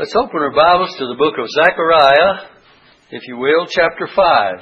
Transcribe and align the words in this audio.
Let's 0.00 0.16
open 0.16 0.40
our 0.40 0.54
Bibles 0.54 0.96
to 0.96 1.06
the 1.08 1.16
book 1.18 1.34
of 1.38 1.46
Zechariah, 1.50 2.48
if 3.10 3.28
you 3.28 3.36
will, 3.36 3.66
chapter 3.66 4.06
5. 4.06 4.54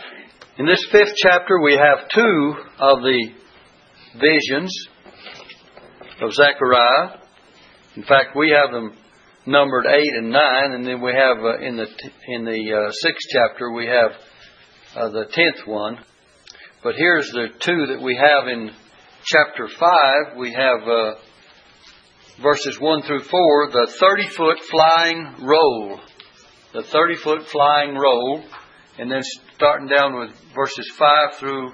In 0.59 0.67
this 0.67 0.85
fifth 0.91 1.15
chapter, 1.17 1.61
we 1.63 1.75
have 1.75 2.09
two 2.13 2.55
of 2.81 3.03
the 3.03 3.29
visions 4.19 4.89
of 6.21 6.33
Zechariah. 6.33 7.21
In 7.95 8.03
fact, 8.03 8.35
we 8.35 8.51
have 8.51 8.73
them 8.73 8.97
numbered 9.47 9.87
8 9.87 10.01
and 10.17 10.31
9, 10.31 10.43
and 10.73 10.85
then 10.85 11.01
we 11.01 11.13
have 11.13 11.39
uh, 11.39 11.59
in 11.61 11.77
the, 11.77 11.87
in 12.27 12.45
the 12.45 12.75
uh, 12.75 12.91
sixth 12.91 13.29
chapter, 13.31 13.71
we 13.71 13.87
have 13.87 14.11
uh, 14.97 15.09
the 15.11 15.27
tenth 15.31 15.69
one. 15.69 15.99
But 16.83 16.97
here's 16.97 17.31
the 17.31 17.47
two 17.61 17.87
that 17.95 18.03
we 18.03 18.17
have 18.17 18.49
in 18.49 18.73
chapter 19.25 19.69
5. 19.69 20.37
We 20.37 20.53
have 20.53 20.83
uh, 20.83 21.15
verses 22.43 22.79
1 22.81 23.03
through 23.03 23.23
4, 23.23 23.71
the 23.73 23.93
30 23.99 24.29
foot 24.37 24.59
flying 24.71 25.35
roll. 25.43 26.01
The 26.73 26.83
30 26.83 27.17
foot 27.17 27.43
flying 27.51 27.95
roll. 27.95 28.45
And 28.99 29.11
then 29.11 29.23
starting 29.55 29.89
down 29.89 30.19
with 30.19 30.31
verses 30.55 30.91
5 30.99 31.35
through 31.39 31.73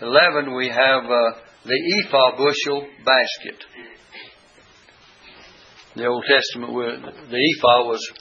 11, 0.00 0.54
we 0.54 0.68
have 0.68 1.04
uh, 1.04 1.38
the 1.64 2.04
ephah 2.04 2.36
bushel 2.36 2.86
basket. 3.04 3.64
The 5.94 6.06
Old 6.06 6.24
Testament, 6.26 6.72
the 7.30 7.56
ephah 7.56 7.84
was 7.86 8.12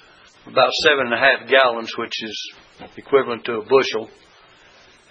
about 0.45 0.71
seven 0.83 1.05
and 1.05 1.13
a 1.13 1.17
half 1.17 1.49
gallons, 1.49 1.93
which 1.97 2.23
is 2.23 2.53
equivalent 2.97 3.45
to 3.45 3.53
a 3.53 3.65
bushel. 3.65 4.09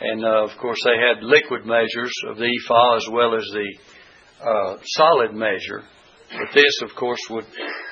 And 0.00 0.24
uh, 0.24 0.44
of 0.44 0.50
course, 0.58 0.78
they 0.84 0.96
had 0.96 1.22
liquid 1.22 1.66
measures 1.66 2.12
of 2.28 2.36
the 2.36 2.46
ephah 2.46 2.96
as 2.96 3.08
well 3.10 3.34
as 3.34 3.44
the 3.52 4.44
uh, 4.44 4.76
solid 4.84 5.34
measure. 5.34 5.84
But 6.32 6.54
this, 6.54 6.82
of 6.82 6.94
course, 6.94 7.20
would 7.30 7.44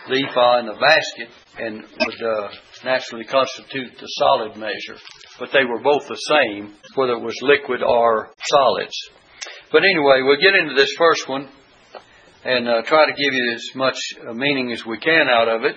ephah 0.07 0.61
in 0.61 0.67
the 0.67 0.79
basket 0.79 1.29
and 1.59 1.83
would 1.83 2.23
uh, 2.23 2.49
naturally 2.85 3.25
constitute 3.25 3.99
the 3.99 4.07
solid 4.07 4.57
measure. 4.57 4.97
But 5.39 5.51
they 5.53 5.65
were 5.65 5.83
both 5.83 6.07
the 6.07 6.15
same, 6.15 6.75
whether 6.95 7.15
it 7.15 7.23
was 7.23 7.37
liquid 7.43 7.83
or 7.83 8.31
solids. 8.49 8.95
But 9.73 9.83
anyway, 9.85 10.23
we'll 10.23 10.41
get 10.41 10.55
into 10.55 10.75
this 10.75 10.95
first 10.97 11.29
one 11.29 11.49
and 12.45 12.69
uh, 12.69 12.83
try 12.83 13.07
to 13.07 13.13
give 13.13 13.35
you 13.35 13.53
as 13.55 13.75
much 13.75 13.99
uh, 14.27 14.33
meaning 14.33 14.73
as 14.73 14.87
we 14.87 14.99
can 14.99 15.27
out 15.29 15.49
of 15.49 15.65
it. 15.65 15.77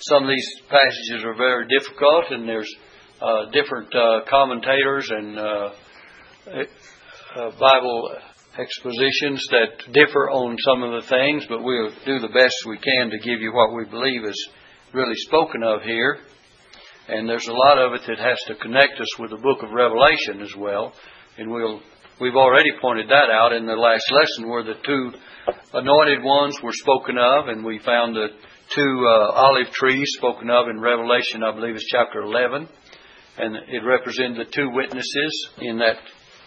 Some 0.00 0.24
of 0.24 0.30
these 0.30 0.48
passages 0.68 1.24
are 1.24 1.36
very 1.36 1.66
difficult, 1.68 2.30
and 2.30 2.48
there's 2.48 2.74
uh, 3.20 3.50
different 3.52 3.94
uh, 3.94 4.20
commentators 4.28 5.10
and 5.10 5.38
uh, 5.38 5.70
Bible 7.60 8.16
expositions 8.58 9.46
that 9.50 9.92
differ 9.92 10.30
on 10.30 10.56
some 10.64 10.82
of 10.82 11.02
the 11.02 11.08
things, 11.08 11.46
but 11.48 11.62
we'll 11.62 11.90
do 12.04 12.18
the 12.18 12.34
best 12.34 12.54
we 12.66 12.78
can 12.78 13.10
to 13.10 13.18
give 13.18 13.40
you 13.40 13.52
what 13.52 13.74
we 13.74 13.84
believe 13.84 14.24
is 14.24 14.48
really 14.92 15.14
spoken 15.16 15.62
of 15.62 15.82
here. 15.82 16.18
And 17.08 17.28
there's 17.28 17.46
a 17.46 17.52
lot 17.52 17.78
of 17.78 17.94
it 17.94 18.02
that 18.06 18.18
has 18.18 18.38
to 18.48 18.54
connect 18.56 19.00
us 19.00 19.18
with 19.18 19.30
the 19.30 19.36
book 19.36 19.62
of 19.62 19.70
Revelation 19.70 20.42
as 20.42 20.54
well. 20.56 20.92
And 21.38 21.50
we'll, 21.50 21.80
we've 22.20 22.36
already 22.36 22.70
pointed 22.80 23.08
that 23.08 23.30
out 23.30 23.52
in 23.52 23.66
the 23.66 23.74
last 23.74 24.10
lesson 24.10 24.48
where 24.48 24.64
the 24.64 24.74
two 24.84 25.12
anointed 25.72 26.22
ones 26.22 26.56
were 26.62 26.72
spoken 26.72 27.18
of, 27.18 27.48
and 27.48 27.64
we 27.64 27.78
found 27.78 28.14
the 28.14 28.28
two 28.74 29.06
uh, 29.06 29.32
olive 29.32 29.72
trees 29.72 30.06
spoken 30.16 30.50
of 30.50 30.68
in 30.68 30.80
Revelation, 30.80 31.42
I 31.42 31.54
believe 31.54 31.76
is 31.76 31.86
chapter 31.90 32.22
11. 32.22 32.68
And 33.38 33.56
it 33.68 33.84
represented 33.84 34.46
the 34.46 34.50
two 34.50 34.70
witnesses 34.70 35.48
in 35.58 35.78
that 35.78 35.96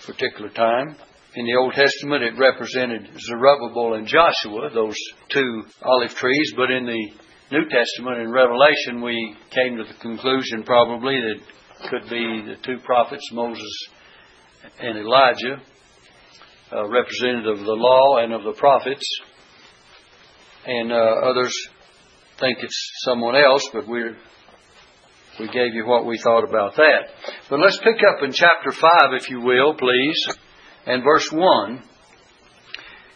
particular 0.06 0.50
time. 0.50 0.96
In 1.36 1.48
the 1.48 1.56
Old 1.56 1.74
Testament, 1.74 2.22
it 2.22 2.38
represented 2.38 3.10
Zerubbabel 3.20 3.96
and 3.96 4.06
Joshua, 4.06 4.70
those 4.72 4.96
two 5.30 5.64
olive 5.82 6.14
trees, 6.14 6.54
but 6.56 6.70
in 6.70 6.86
the 6.86 7.12
New 7.52 7.68
Testament, 7.70 8.20
in 8.20 8.32
Revelation, 8.32 9.02
we 9.02 9.36
came 9.50 9.78
to 9.78 9.84
the 9.84 10.00
conclusion 10.00 10.62
probably 10.64 11.16
that 11.16 11.90
could 11.90 12.04
be 12.08 12.44
the 12.46 12.56
two 12.64 12.78
prophets, 12.86 13.32
Moses 13.32 13.88
and 14.80 14.96
Elijah, 14.96 15.60
uh, 16.72 16.88
representative 16.88 17.60
of 17.60 17.66
the 17.66 17.72
law 17.74 18.18
and 18.18 18.32
of 18.32 18.44
the 18.44 18.54
prophets. 18.54 19.06
And 20.68 20.92
uh, 20.92 20.96
others 20.96 21.54
think 22.40 22.60
it's 22.62 22.92
someone 23.06 23.36
else, 23.36 23.68
but 23.74 23.88
we're 23.88 24.16
we 25.40 25.48
gave 25.48 25.74
you 25.74 25.88
what 25.88 26.06
we 26.06 26.20
thought 26.20 26.44
about 26.48 26.76
that. 26.76 27.10
But 27.50 27.60
let's 27.60 27.80
pick 27.80 27.98
up 28.08 28.22
in 28.22 28.32
chapter 28.34 28.70
5, 28.70 29.14
if 29.14 29.32
you 29.32 29.42
will, 29.42 29.74
please 29.74 30.38
and 30.86 31.04
verse 31.04 31.30
1. 31.32 31.84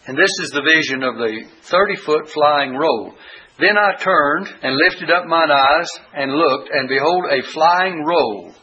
And 0.06 0.16
this 0.16 0.30
is 0.42 0.50
the 0.50 0.62
vision 0.62 1.02
of 1.02 1.16
the 1.16 1.42
30 1.62 1.96
foot 2.04 2.28
flying 2.30 2.74
roll. 2.74 3.14
Then 3.60 3.76
I 3.76 4.02
turned 4.02 4.48
and 4.62 4.76
lifted 4.76 5.10
up 5.10 5.26
mine 5.26 5.50
eyes 5.50 5.88
and 6.14 6.32
looked, 6.32 6.70
and 6.72 6.88
behold, 6.88 7.24
a 7.30 7.42
flying 7.52 8.04
roll. 8.04 8.54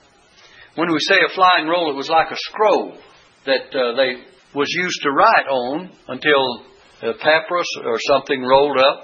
When 0.75 0.91
we 0.91 0.99
say 1.01 1.15
a 1.15 1.33
flying 1.35 1.67
roll, 1.67 1.91
it 1.91 1.95
was 1.95 2.09
like 2.09 2.31
a 2.31 2.37
scroll 2.49 2.97
that 3.45 3.75
uh, 3.75 3.95
they 3.95 4.23
was 4.55 4.67
used 4.73 5.01
to 5.03 5.11
write 5.11 5.47
on 5.47 5.91
until 6.07 6.65
the 7.01 7.13
papyrus 7.21 7.67
or 7.85 7.99
something 8.07 8.41
rolled 8.41 8.79
up. 8.79 9.03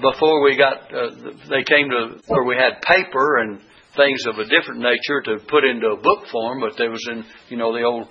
Before 0.00 0.42
we 0.42 0.56
got, 0.56 0.94
uh, 0.94 1.10
they 1.50 1.64
came 1.64 1.90
to 1.90 2.20
where 2.28 2.44
we 2.44 2.56
had 2.56 2.80
paper 2.82 3.38
and 3.38 3.60
things 3.96 4.24
of 4.26 4.38
a 4.38 4.44
different 4.44 4.80
nature 4.80 5.20
to 5.24 5.44
put 5.48 5.64
into 5.64 5.88
a 5.88 6.00
book 6.00 6.26
form, 6.30 6.60
but 6.60 6.78
there 6.78 6.90
was 6.90 7.04
in, 7.10 7.24
you 7.48 7.56
know, 7.56 7.72
the 7.72 7.82
old 7.82 8.06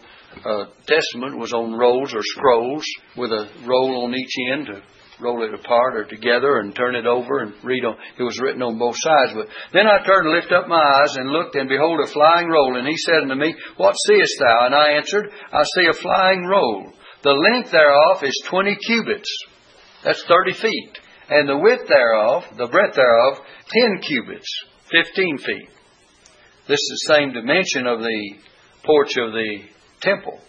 uh, 0.45 0.65
Testament 0.85 1.37
was 1.37 1.53
on 1.53 1.73
rolls 1.73 2.13
or 2.13 2.21
scrolls 2.21 2.85
with 3.15 3.31
a 3.31 3.49
roll 3.65 4.03
on 4.03 4.13
each 4.13 4.35
end 4.51 4.67
to 4.67 4.81
roll 5.19 5.43
it 5.43 5.53
apart 5.53 5.95
or 5.95 6.05
together 6.05 6.59
and 6.59 6.75
turn 6.75 6.95
it 6.95 7.05
over 7.05 7.39
and 7.39 7.53
read 7.63 7.83
on. 7.83 7.95
It 8.19 8.23
was 8.23 8.39
written 8.39 8.61
on 8.61 8.77
both 8.77 8.95
sides. 8.97 9.33
But 9.33 9.47
then 9.73 9.87
I 9.87 10.05
turned 10.05 10.27
and 10.27 10.35
lifted 10.35 10.53
up 10.53 10.67
my 10.67 11.01
eyes 11.01 11.15
and 11.17 11.29
looked, 11.29 11.55
and 11.55 11.69
behold, 11.69 11.99
a 12.03 12.07
flying 12.07 12.49
roll. 12.49 12.77
And 12.77 12.87
he 12.87 12.97
said 12.97 13.23
unto 13.23 13.35
me, 13.35 13.55
What 13.77 13.95
seest 14.05 14.37
thou? 14.39 14.65
And 14.65 14.75
I 14.75 14.91
answered, 14.93 15.29
I 15.51 15.63
see 15.63 15.87
a 15.89 15.93
flying 15.93 16.45
roll. 16.45 16.93
The 17.23 17.31
length 17.31 17.71
thereof 17.71 18.23
is 18.23 18.43
twenty 18.45 18.75
cubits. 18.75 19.29
That's 20.03 20.23
thirty 20.25 20.53
feet. 20.53 20.99
And 21.29 21.49
the 21.49 21.57
width 21.57 21.87
thereof, 21.87 22.45
the 22.57 22.67
breadth 22.67 22.95
thereof, 22.95 23.39
ten 23.67 23.99
cubits, 24.01 24.47
fifteen 24.89 25.37
feet. 25.39 25.69
This 26.67 26.79
is 26.79 27.03
the 27.07 27.15
same 27.15 27.33
dimension 27.33 27.87
of 27.87 27.99
the 27.99 28.33
porch 28.83 29.17
of 29.17 29.33
the 29.33 29.59
temple. 30.01 30.39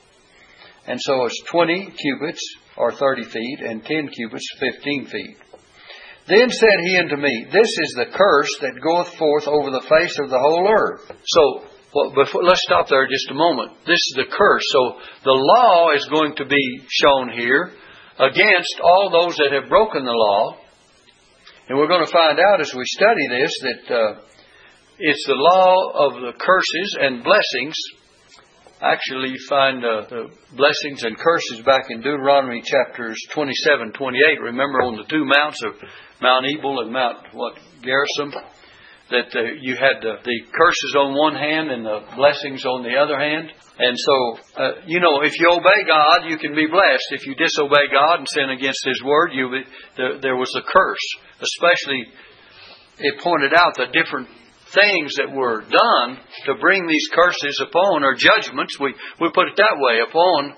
And 0.86 0.98
so 1.00 1.24
it's 1.26 1.42
20 1.50 1.92
cubits, 2.00 2.40
or 2.76 2.92
30 2.92 3.24
feet, 3.24 3.58
and 3.60 3.84
10 3.84 4.08
cubits, 4.08 4.46
15 4.58 5.06
feet. 5.06 5.36
Then 6.28 6.50
said 6.50 6.76
he 6.84 6.98
unto 6.98 7.16
me, 7.16 7.46
This 7.50 7.68
is 7.68 7.94
the 7.96 8.12
curse 8.12 8.50
that 8.60 8.80
goeth 8.82 9.14
forth 9.16 9.48
over 9.48 9.70
the 9.70 9.84
face 9.88 10.18
of 10.18 10.30
the 10.30 10.38
whole 10.38 10.68
earth. 10.68 11.10
So, 11.24 11.64
well, 11.94 12.12
before, 12.14 12.44
let's 12.44 12.62
stop 12.62 12.88
there 12.88 13.06
just 13.08 13.30
a 13.30 13.34
moment. 13.34 13.72
This 13.86 13.96
is 13.96 14.14
the 14.16 14.30
curse. 14.30 14.64
So, 14.68 15.00
the 15.24 15.32
law 15.32 15.90
is 15.96 16.04
going 16.06 16.36
to 16.36 16.44
be 16.44 16.80
shown 16.88 17.32
here 17.32 17.72
against 18.18 18.80
all 18.82 19.10
those 19.10 19.36
that 19.36 19.52
have 19.52 19.70
broken 19.70 20.04
the 20.04 20.12
law. 20.12 20.56
And 21.68 21.78
we're 21.78 21.88
going 21.88 22.04
to 22.04 22.12
find 22.12 22.38
out 22.38 22.60
as 22.60 22.74
we 22.74 22.84
study 22.84 23.28
this 23.28 23.52
that 23.60 23.94
uh, 23.94 24.20
it's 24.98 25.26
the 25.26 25.34
law 25.34 26.08
of 26.08 26.12
the 26.20 26.32
curses 26.38 26.96
and 27.00 27.24
blessings 27.24 27.76
actually 28.80 29.30
you 29.30 29.40
find 29.48 29.84
uh, 29.84 30.06
the 30.08 30.30
blessings 30.56 31.04
and 31.04 31.16
curses 31.16 31.62
back 31.64 31.86
in 31.90 31.98
Deuteronomy 31.98 32.62
chapters 32.62 33.16
27, 33.32 33.92
28. 33.92 34.40
Remember 34.42 34.82
on 34.82 34.96
the 34.96 35.04
two 35.08 35.24
mounts 35.24 35.62
of 35.62 35.74
Mount 36.20 36.46
Ebal 36.46 36.80
and 36.80 36.92
Mount 36.92 37.18
what 37.32 37.54
Gerizim, 37.82 38.34
that 39.10 39.32
uh, 39.34 39.42
you 39.60 39.74
had 39.74 40.02
the, 40.02 40.20
the, 40.22 40.38
curses 40.52 40.94
on 40.98 41.16
one 41.16 41.34
hand 41.34 41.70
and 41.70 41.84
the 41.84 42.04
blessings 42.14 42.64
on 42.66 42.82
the 42.82 42.92
other 42.92 43.16
hand. 43.16 43.48
And 43.78 43.96
so, 43.96 44.16
uh, 44.60 44.72
you 44.86 45.00
know, 45.00 45.22
if 45.22 45.32
you 45.38 45.48
obey 45.48 45.80
God, 45.88 46.28
you 46.28 46.36
can 46.36 46.54
be 46.54 46.66
blessed. 46.66 47.08
If 47.12 47.26
you 47.26 47.34
disobey 47.34 47.88
God 47.88 48.20
and 48.20 48.28
sin 48.28 48.50
against 48.50 48.84
His 48.84 49.02
word, 49.02 49.30
you 49.32 49.48
there, 49.96 50.20
there 50.20 50.36
was 50.36 50.52
a 50.56 50.62
curse. 50.62 51.06
Especially, 51.40 52.04
it 52.98 53.20
pointed 53.22 53.54
out 53.54 53.76
the 53.76 53.86
different 53.92 54.28
things 54.72 55.14
that 55.16 55.32
were 55.32 55.62
done 55.62 56.18
to 56.46 56.60
bring 56.60 56.86
these 56.86 57.08
curses 57.12 57.60
upon, 57.62 58.04
or 58.04 58.14
judgments, 58.14 58.78
we, 58.78 58.94
we 59.20 59.30
put 59.32 59.48
it 59.48 59.56
that 59.56 59.76
way, 59.78 60.00
upon 60.06 60.54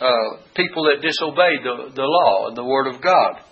uh, 0.00 0.42
people 0.54 0.84
that 0.90 1.02
disobeyed 1.02 1.62
the, 1.62 1.94
the 1.94 2.06
law 2.06 2.48
and 2.48 2.56
the 2.56 2.64
Word 2.64 2.88
of 2.88 3.00
God. 3.00 3.42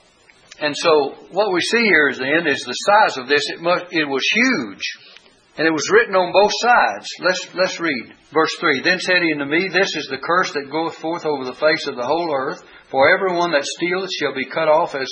And 0.61 0.75
so 0.77 1.15
what 1.33 1.53
we 1.53 1.61
see 1.61 1.83
here 1.83 2.09
is 2.11 2.19
then 2.19 2.47
is 2.47 2.61
the 2.67 2.75
size 2.75 3.17
of 3.17 3.29
this. 3.29 3.43
It, 3.49 3.61
must, 3.63 3.85
it 3.93 4.05
was 4.05 4.23
huge. 4.35 4.85
And 5.57 5.67
it 5.67 5.73
was 5.73 5.91
written 5.93 6.15
on 6.15 6.33
both 6.33 6.53
sides. 6.61 7.09
Let's, 7.21 7.55
let's 7.55 7.81
read 7.81 8.13
verse 8.33 8.55
3. 8.61 8.83
Then 8.83 8.99
said 9.01 9.23
he 9.23 9.33
unto 9.33 9.47
me, 9.47 9.69
This 9.69 9.95
is 9.97 10.09
the 10.11 10.21
curse 10.21 10.53
that 10.53 10.71
goeth 10.71 10.97
forth 10.97 11.25
over 11.25 11.45
the 11.45 11.59
face 11.59 11.87
of 11.87 11.97
the 11.97 12.07
whole 12.07 12.33
earth. 12.35 12.63
For 12.91 13.09
everyone 13.09 13.53
that 13.53 13.65
stealeth 13.65 14.11
shall 14.19 14.35
be 14.35 14.49
cut 14.49 14.69
off 14.69 14.95
as 14.95 15.09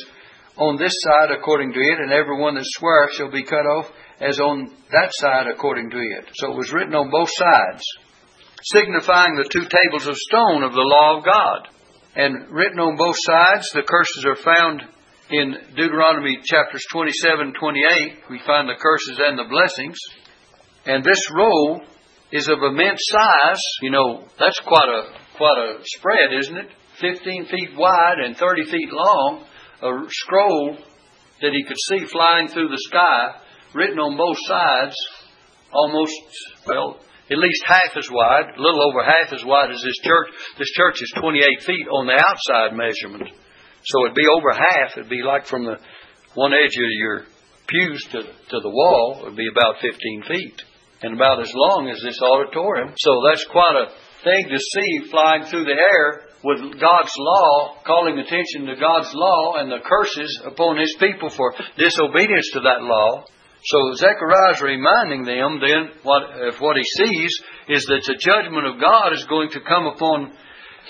on 0.58 0.76
this 0.76 0.94
side 1.00 1.30
according 1.30 1.72
to 1.72 1.80
it, 1.80 1.98
and 2.00 2.12
everyone 2.12 2.54
that 2.56 2.66
sweareth 2.66 3.14
shall 3.14 3.30
be 3.30 3.44
cut 3.44 3.64
off 3.64 3.90
as 4.20 4.38
on 4.40 4.70
that 4.90 5.10
side 5.12 5.46
according 5.46 5.90
to 5.90 5.98
it. 5.98 6.28
So 6.34 6.52
it 6.52 6.56
was 6.56 6.72
written 6.72 6.94
on 6.94 7.10
both 7.10 7.30
sides, 7.30 7.82
signifying 8.62 9.36
the 9.36 9.48
two 9.48 9.62
tables 9.62 10.06
of 10.06 10.16
stone 10.16 10.62
of 10.62 10.72
the 10.72 10.80
law 10.80 11.18
of 11.18 11.24
God. 11.24 11.68
And 12.16 12.50
written 12.50 12.80
on 12.80 12.96
both 12.96 13.16
sides, 13.18 13.70
the 13.70 13.86
curses 13.86 14.24
are 14.26 14.36
found 14.36 14.82
in 15.30 15.54
Deuteronomy 15.76 16.38
chapters 16.42 16.84
27 16.90 17.52
28, 17.52 18.30
we 18.30 18.40
find 18.46 18.68
the 18.68 18.80
curses 18.80 19.20
and 19.22 19.38
the 19.38 19.44
blessings. 19.48 19.98
And 20.86 21.04
this 21.04 21.20
roll 21.30 21.82
is 22.32 22.48
of 22.48 22.58
immense 22.62 23.00
size. 23.08 23.60
You 23.82 23.90
know, 23.90 24.24
that's 24.38 24.58
quite 24.60 24.88
a, 24.88 25.02
quite 25.36 25.58
a 25.58 25.84
spread, 25.84 26.32
isn't 26.40 26.56
it? 26.56 26.68
15 27.00 27.46
feet 27.46 27.70
wide 27.76 28.18
and 28.24 28.36
30 28.36 28.64
feet 28.64 28.90
long. 28.90 29.44
A 29.82 29.90
scroll 30.08 30.76
that 31.40 31.52
he 31.52 31.64
could 31.64 31.76
see 31.88 32.04
flying 32.06 32.48
through 32.48 32.68
the 32.68 32.82
sky, 32.88 33.36
written 33.78 33.98
on 34.02 34.18
both 34.18 34.36
sides, 34.50 34.96
almost, 35.72 36.18
well, 36.66 36.98
at 37.30 37.38
least 37.38 37.62
half 37.66 37.94
as 37.96 38.10
wide, 38.10 38.56
a 38.56 38.60
little 38.60 38.82
over 38.82 39.04
half 39.04 39.32
as 39.32 39.44
wide 39.44 39.70
as 39.70 39.80
this 39.80 40.02
church. 40.02 40.28
This 40.58 40.72
church 40.74 40.98
is 41.00 41.12
28 41.20 41.62
feet 41.62 41.86
on 41.86 42.06
the 42.06 42.18
outside 42.18 42.74
measurement. 42.74 43.30
So 43.84 44.04
it'd 44.04 44.16
be 44.16 44.26
over 44.26 44.50
half. 44.52 44.96
It'd 44.96 45.08
be 45.08 45.22
like 45.22 45.46
from 45.46 45.64
the 45.64 45.78
one 46.34 46.52
edge 46.52 46.74
of 46.76 46.90
your 46.98 47.24
pews 47.68 48.02
to, 48.12 48.22
to 48.22 48.58
the 48.60 48.72
wall, 48.72 49.20
it 49.20 49.24
would 49.28 49.36
be 49.36 49.48
about 49.48 49.80
15 49.80 50.22
feet. 50.26 50.62
And 51.02 51.14
about 51.14 51.40
as 51.40 51.52
long 51.54 51.88
as 51.88 52.02
this 52.02 52.18
auditorium. 52.20 52.94
So 52.96 53.22
that's 53.28 53.44
quite 53.44 53.86
a 53.86 53.92
thing 54.24 54.48
to 54.50 54.58
see 54.58 55.10
flying 55.10 55.44
through 55.44 55.64
the 55.64 55.78
air 55.78 56.26
with 56.42 56.80
God's 56.80 57.14
law, 57.18 57.76
calling 57.86 58.18
attention 58.18 58.66
to 58.66 58.74
God's 58.80 59.12
law 59.14 59.56
and 59.58 59.70
the 59.70 59.84
curses 59.84 60.42
upon 60.44 60.76
His 60.76 60.94
people 60.98 61.30
for 61.30 61.54
disobedience 61.76 62.50
to 62.54 62.60
that 62.60 62.82
law. 62.82 63.24
So 63.64 63.94
Zechariah 63.94 64.54
is 64.54 64.62
reminding 64.62 65.24
them 65.24 65.58
then 65.60 65.90
what 66.02 66.22
if 66.46 66.60
what 66.60 66.76
he 66.76 66.84
sees 66.84 67.32
is 67.68 67.84
that 67.84 68.04
the 68.06 68.18
judgment 68.18 68.66
of 68.66 68.80
God 68.80 69.12
is 69.12 69.24
going 69.26 69.50
to 69.50 69.60
come 69.60 69.86
upon 69.86 70.32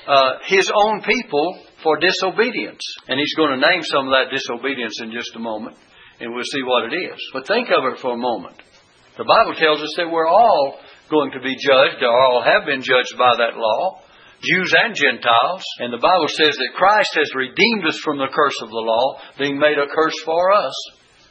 uh, 0.06 0.32
his 0.44 0.70
own 0.75 1.03
people 1.03 1.59
for 1.82 1.97
disobedience, 1.97 2.82
and 3.09 3.19
he's 3.19 3.35
going 3.35 3.59
to 3.59 3.67
name 3.67 3.82
some 3.82 4.09
of 4.09 4.12
that 4.12 4.35
disobedience 4.35 5.00
in 5.00 5.12
just 5.12 5.37
a 5.37 5.38
moment, 5.38 5.76
and 6.20 6.35
we'll 6.35 6.44
see 6.44 6.62
what 6.62 6.93
it 6.93 6.97
is. 6.97 7.19
But 7.32 7.47
think 7.47 7.69
of 7.69 7.85
it 7.93 8.00
for 8.00 8.15
a 8.15 8.20
moment. 8.20 8.56
The 9.17 9.25
Bible 9.25 9.55
tells 9.55 9.81
us 9.82 9.94
that 9.97 10.11
we're 10.11 10.29
all 10.29 10.79
going 11.11 11.32
to 11.32 11.41
be 11.41 11.56
judged, 11.56 12.03
or 12.03 12.12
all 12.12 12.43
have 12.43 12.67
been 12.67 12.82
judged 12.82 13.17
by 13.19 13.35
that 13.37 13.56
law. 13.56 14.03
Jews 14.41 14.73
and 14.79 14.94
Gentiles. 14.94 15.65
And 15.81 15.93
the 15.93 15.99
Bible 15.99 16.29
says 16.29 16.55
that 16.55 16.76
Christ 16.79 17.11
has 17.15 17.35
redeemed 17.35 17.85
us 17.88 17.99
from 18.05 18.19
the 18.19 18.31
curse 18.31 18.55
of 18.62 18.70
the 18.70 18.85
law, 18.87 19.19
being 19.38 19.59
made 19.59 19.79
a 19.79 19.91
curse 19.93 20.15
for 20.25 20.53
us. 20.53 20.75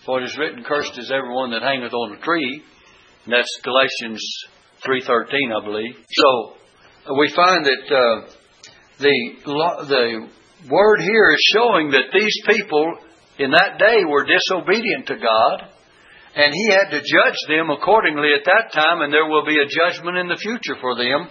For 0.08 0.22
it 0.22 0.24
is 0.24 0.38
written, 0.40 0.64
Cursed 0.64 0.98
is 0.98 1.12
everyone 1.12 1.52
that 1.52 1.68
hangeth 1.68 1.92
on 1.92 2.16
a 2.16 2.22
tree. 2.24 2.64
And 3.26 3.34
that's 3.36 3.52
Galatians 3.60 4.24
3.13, 4.88 5.52
I 5.52 5.66
believe. 5.68 6.00
So, 6.08 6.56
we 7.12 7.28
find 7.36 7.68
that 7.68 7.84
uh, 7.92 8.32
the, 9.04 9.16
the 9.44 10.28
word 10.72 11.00
here 11.04 11.30
is 11.36 11.52
showing 11.52 11.92
that 11.92 12.16
these 12.16 12.40
people 12.48 13.04
in 13.38 13.52
that 13.52 13.84
day 13.84 14.08
were 14.08 14.24
disobedient 14.24 15.12
to 15.12 15.20
God. 15.20 15.76
And 16.40 16.56
He 16.56 16.72
had 16.72 16.88
to 16.96 17.04
judge 17.04 17.40
them 17.52 17.68
accordingly 17.70 18.32
at 18.32 18.48
that 18.48 18.72
time, 18.72 19.04
and 19.04 19.12
there 19.12 19.28
will 19.28 19.44
be 19.44 19.60
a 19.60 19.68
judgment 19.68 20.16
in 20.16 20.30
the 20.30 20.40
future 20.40 20.80
for 20.80 20.96
them. 20.96 21.28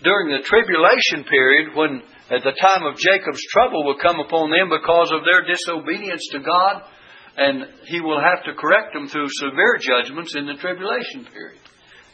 During 0.00 0.32
the 0.32 0.48
tribulation 0.48 1.28
period, 1.28 1.76
when 1.76 2.00
at 2.32 2.40
the 2.40 2.56
time 2.56 2.88
of 2.88 2.96
Jacob's 2.96 3.44
trouble 3.52 3.84
will 3.84 4.00
come 4.00 4.16
upon 4.16 4.48
them 4.48 4.72
because 4.72 5.12
of 5.12 5.28
their 5.28 5.44
disobedience 5.44 6.24
to 6.32 6.40
God, 6.40 6.88
and 7.36 7.64
he 7.84 8.00
will 8.00 8.20
have 8.20 8.44
to 8.44 8.54
correct 8.54 8.94
them 8.94 9.08
through 9.08 9.28
severe 9.28 9.78
judgments 9.80 10.34
in 10.34 10.46
the 10.46 10.54
tribulation 10.54 11.26
period. 11.30 11.60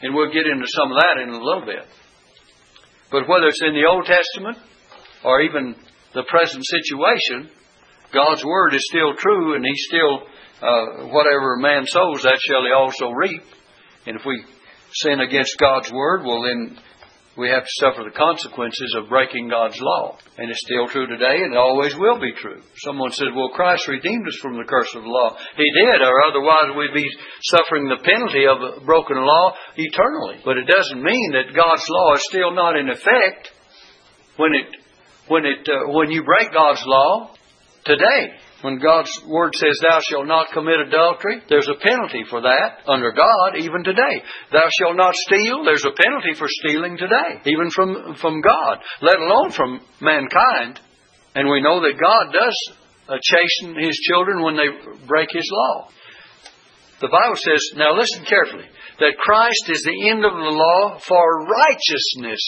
And 0.01 0.13
we'll 0.13 0.33
get 0.33 0.45
into 0.45 0.67
some 0.67 0.91
of 0.91 0.97
that 0.99 1.21
in 1.23 1.29
a 1.29 1.39
little 1.39 1.65
bit. 1.65 1.87
But 3.09 3.27
whether 3.29 3.47
it's 3.47 3.61
in 3.61 3.73
the 3.73 3.87
Old 3.87 4.05
Testament 4.05 4.57
or 5.23 5.41
even 5.41 5.75
the 6.13 6.23
present 6.27 6.63
situation, 6.65 7.49
God's 8.13 8.43
Word 8.43 8.75
is 8.75 8.85
still 8.89 9.15
true, 9.15 9.55
and 9.55 9.65
He 9.65 9.75
still, 9.75 10.27
uh, 10.61 11.07
whatever 11.07 11.57
man 11.57 11.85
sows, 11.87 12.21
that 12.23 12.39
shall 12.41 12.63
he 12.63 12.71
also 12.71 13.09
reap. 13.09 13.41
And 14.05 14.17
if 14.17 14.25
we 14.25 14.43
sin 14.91 15.19
against 15.19 15.57
God's 15.57 15.91
Word, 15.91 16.23
well, 16.23 16.43
then 16.43 16.77
we 17.37 17.49
have 17.49 17.63
to 17.63 17.79
suffer 17.81 18.03
the 18.03 18.13
consequences 18.13 18.93
of 18.97 19.09
breaking 19.09 19.49
God's 19.49 19.79
law. 19.81 20.17
And 20.37 20.51
it's 20.51 20.61
still 20.65 20.87
true 20.87 21.07
today, 21.07 21.41
and 21.41 21.53
it 21.53 21.57
always 21.57 21.95
will 21.95 22.19
be 22.19 22.31
true. 22.37 22.61
Someone 22.85 23.11
said, 23.11 23.33
Well, 23.33 23.49
Christ 23.49 23.87
redeemed 23.87 24.27
us 24.27 24.37
from 24.41 24.53
the 24.57 24.69
curse 24.69 24.93
of 24.93 25.01
the 25.01 25.09
law. 25.09 25.35
He 25.57 25.65
did, 25.81 26.01
or 26.01 26.13
otherwise 26.29 26.77
we'd 26.77 26.93
be 26.93 27.09
suffering 27.41 27.89
the 27.89 28.03
penalty 28.05 28.45
of 28.45 28.61
a 28.61 28.85
broken 28.85 29.17
law 29.17 29.53
eternally. 29.75 30.41
But 30.45 30.57
it 30.57 30.67
doesn't 30.67 31.01
mean 31.01 31.33
that 31.33 31.55
God's 31.55 31.85
law 31.89 32.13
is 32.13 32.25
still 32.29 32.53
not 32.53 32.77
in 32.77 32.89
effect 32.89 33.51
when 34.37 34.53
it 34.53 34.67
when 35.27 35.45
it 35.45 35.67
uh, 35.67 35.91
when 35.91 36.11
you 36.11 36.23
break 36.23 36.53
God's 36.53 36.83
law 36.85 37.31
today. 37.85 38.37
When 38.63 38.79
God's 38.79 39.11
Word 39.27 39.51
says, 39.55 39.75
Thou 39.83 39.99
shalt 39.99 40.25
not 40.25 40.55
commit 40.55 40.79
adultery, 40.79 41.43
there's 41.49 41.67
a 41.67 41.83
penalty 41.83 42.23
for 42.29 42.39
that 42.39 42.87
under 42.87 43.11
God 43.11 43.59
even 43.59 43.83
today. 43.83 44.23
Thou 44.53 44.63
shalt 44.79 44.95
not 44.95 45.13
steal, 45.15 45.65
there's 45.65 45.83
a 45.83 45.91
penalty 45.91 46.31
for 46.39 46.47
stealing 46.47 46.95
today, 46.95 47.43
even 47.43 47.69
from, 47.75 48.15
from 48.15 48.39
God, 48.39 48.79
let 49.01 49.19
alone 49.19 49.51
from 49.51 49.81
mankind. 49.99 50.79
And 51.35 51.51
we 51.51 51.59
know 51.59 51.81
that 51.83 51.99
God 51.99 52.31
does 52.31 52.55
uh, 53.09 53.19
chasten 53.19 53.75
His 53.83 53.99
children 54.07 54.41
when 54.41 54.55
they 54.55 54.71
break 55.07 55.27
His 55.33 55.49
law. 55.51 55.89
The 57.01 57.11
Bible 57.11 57.35
says, 57.35 57.75
now 57.75 57.91
listen 57.99 58.23
carefully, 58.23 58.71
that 58.99 59.19
Christ 59.19 59.67
is 59.67 59.83
the 59.83 60.07
end 60.07 60.23
of 60.23 60.31
the 60.31 60.55
law 60.55 60.99
for 61.03 61.43
righteousness 61.51 62.39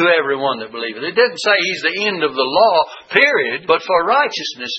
to 0.00 0.08
everyone 0.08 0.60
that 0.60 0.72
believeth. 0.72 1.04
It 1.04 1.20
didn't 1.20 1.36
say 1.36 1.52
He's 1.60 1.84
the 1.84 2.06
end 2.08 2.24
of 2.24 2.32
the 2.32 2.48
law, 2.48 2.84
period, 3.12 3.68
but 3.68 3.82
for 3.82 4.08
righteousness. 4.08 4.72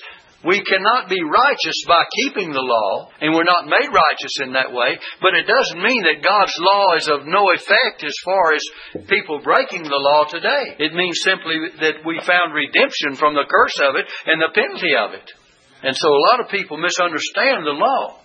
We 0.46 0.62
cannot 0.62 1.10
be 1.10 1.18
righteous 1.26 1.80
by 1.90 2.06
keeping 2.22 2.54
the 2.54 2.62
law, 2.62 3.10
and 3.20 3.34
we're 3.34 3.50
not 3.50 3.66
made 3.66 3.90
righteous 3.90 4.38
in 4.46 4.54
that 4.54 4.70
way, 4.70 4.94
but 5.20 5.34
it 5.34 5.50
doesn't 5.50 5.82
mean 5.82 6.06
that 6.06 6.22
God's 6.22 6.54
law 6.62 6.94
is 6.94 7.08
of 7.10 7.26
no 7.26 7.50
effect 7.50 8.06
as 8.06 8.14
far 8.24 8.54
as 8.54 8.62
people 9.10 9.42
breaking 9.42 9.90
the 9.90 9.98
law 9.98 10.30
today. 10.30 10.78
It 10.78 10.94
means 10.94 11.18
simply 11.26 11.58
that 11.82 12.06
we 12.06 12.22
found 12.22 12.54
redemption 12.54 13.18
from 13.18 13.34
the 13.34 13.50
curse 13.50 13.80
of 13.90 13.98
it 13.98 14.06
and 14.30 14.38
the 14.38 14.54
penalty 14.54 14.94
of 14.94 15.18
it. 15.18 15.26
And 15.82 15.98
so 15.98 16.14
a 16.14 16.26
lot 16.30 16.40
of 16.40 16.54
people 16.54 16.78
misunderstand 16.78 17.66
the 17.66 17.74
law. 17.74 18.22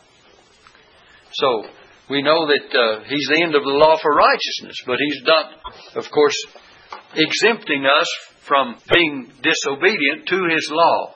So 1.33 1.73
we 2.11 2.21
know 2.21 2.45
that 2.53 2.69
uh, 2.69 3.05
He's 3.09 3.29
the 3.33 3.41
end 3.41 3.55
of 3.55 3.65
the 3.65 3.79
law 3.81 3.97
for 3.97 4.13
righteousness, 4.13 4.77
but 4.85 4.99
He's 5.01 5.23
not, 5.25 5.57
of 5.97 6.11
course, 6.11 6.37
exempting 7.17 7.87
us 7.87 8.09
from 8.45 8.77
being 8.93 9.33
disobedient 9.41 10.29
to 10.29 10.49
His 10.53 10.69
law 10.71 11.15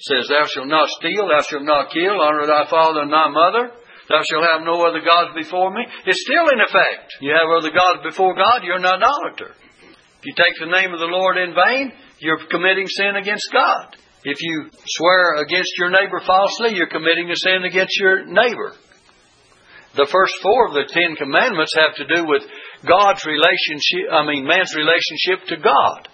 says, 0.00 0.28
Thou 0.28 0.44
shalt 0.48 0.72
not 0.72 0.88
steal, 0.96 1.28
thou 1.28 1.42
shalt 1.44 1.68
not 1.68 1.92
kill, 1.92 2.16
honor 2.20 2.46
thy 2.46 2.64
father 2.68 3.04
and 3.04 3.12
thy 3.12 3.28
mother, 3.28 3.72
thou 4.08 4.22
shalt 4.24 4.48
have 4.48 4.64
no 4.64 4.80
other 4.84 5.04
gods 5.04 5.36
before 5.36 5.70
me. 5.70 5.84
It's 6.06 6.24
still 6.24 6.48
in 6.48 6.60
effect. 6.60 7.20
You 7.20 7.36
have 7.36 7.48
other 7.52 7.70
gods 7.70 8.00
before 8.02 8.34
God, 8.34 8.64
you're 8.64 8.80
an 8.80 8.88
idolater. 8.88 9.52
If 10.20 10.24
you 10.24 10.34
take 10.36 10.56
the 10.60 10.72
name 10.72 10.92
of 10.92 11.00
the 11.00 11.08
Lord 11.08 11.36
in 11.36 11.56
vain, 11.56 11.92
you're 12.18 12.40
committing 12.48 12.88
sin 12.88 13.16
against 13.16 13.48
God. 13.52 13.96
If 14.24 14.36
you 14.40 14.68
swear 14.84 15.40
against 15.40 15.72
your 15.78 15.88
neighbor 15.88 16.20
falsely, 16.26 16.76
you're 16.76 16.92
committing 16.92 17.30
a 17.30 17.36
sin 17.36 17.64
against 17.64 17.96
your 17.98 18.26
neighbor. 18.26 18.76
The 19.96 20.06
first 20.06 20.34
four 20.42 20.68
of 20.68 20.74
the 20.74 20.86
Ten 20.86 21.16
Commandments 21.16 21.74
have 21.74 21.96
to 21.96 22.14
do 22.14 22.28
with 22.28 22.44
God's 22.86 23.24
relationship, 23.24 24.12
I 24.12 24.24
mean, 24.24 24.46
man's 24.46 24.76
relationship 24.76 25.48
to 25.48 25.56
God. 25.56 26.08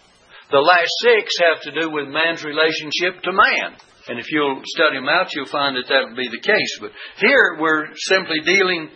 The 0.50 0.62
last 0.62 0.92
six 1.02 1.34
have 1.42 1.60
to 1.66 1.80
do 1.80 1.90
with 1.90 2.06
man's 2.06 2.44
relationship 2.44 3.22
to 3.22 3.32
man. 3.32 3.74
And 4.06 4.20
if 4.20 4.30
you'll 4.30 4.62
study 4.62 4.96
them 4.96 5.08
out, 5.08 5.34
you'll 5.34 5.50
find 5.50 5.74
that 5.74 5.90
that 5.90 6.06
will 6.06 6.14
be 6.14 6.30
the 6.30 6.38
case. 6.38 6.72
But 6.80 6.92
here 7.18 7.58
we're 7.58 7.90
simply 8.06 8.38
dealing 8.46 8.88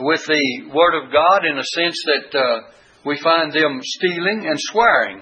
with 0.00 0.24
the 0.24 0.72
Word 0.72 0.96
of 0.96 1.12
God 1.12 1.44
in 1.44 1.58
a 1.58 1.70
sense 1.76 2.00
that 2.08 2.28
uh, 2.32 2.60
we 3.04 3.20
find 3.20 3.52
them 3.52 3.80
stealing 3.82 4.48
and 4.48 4.56
swearing. 4.72 5.20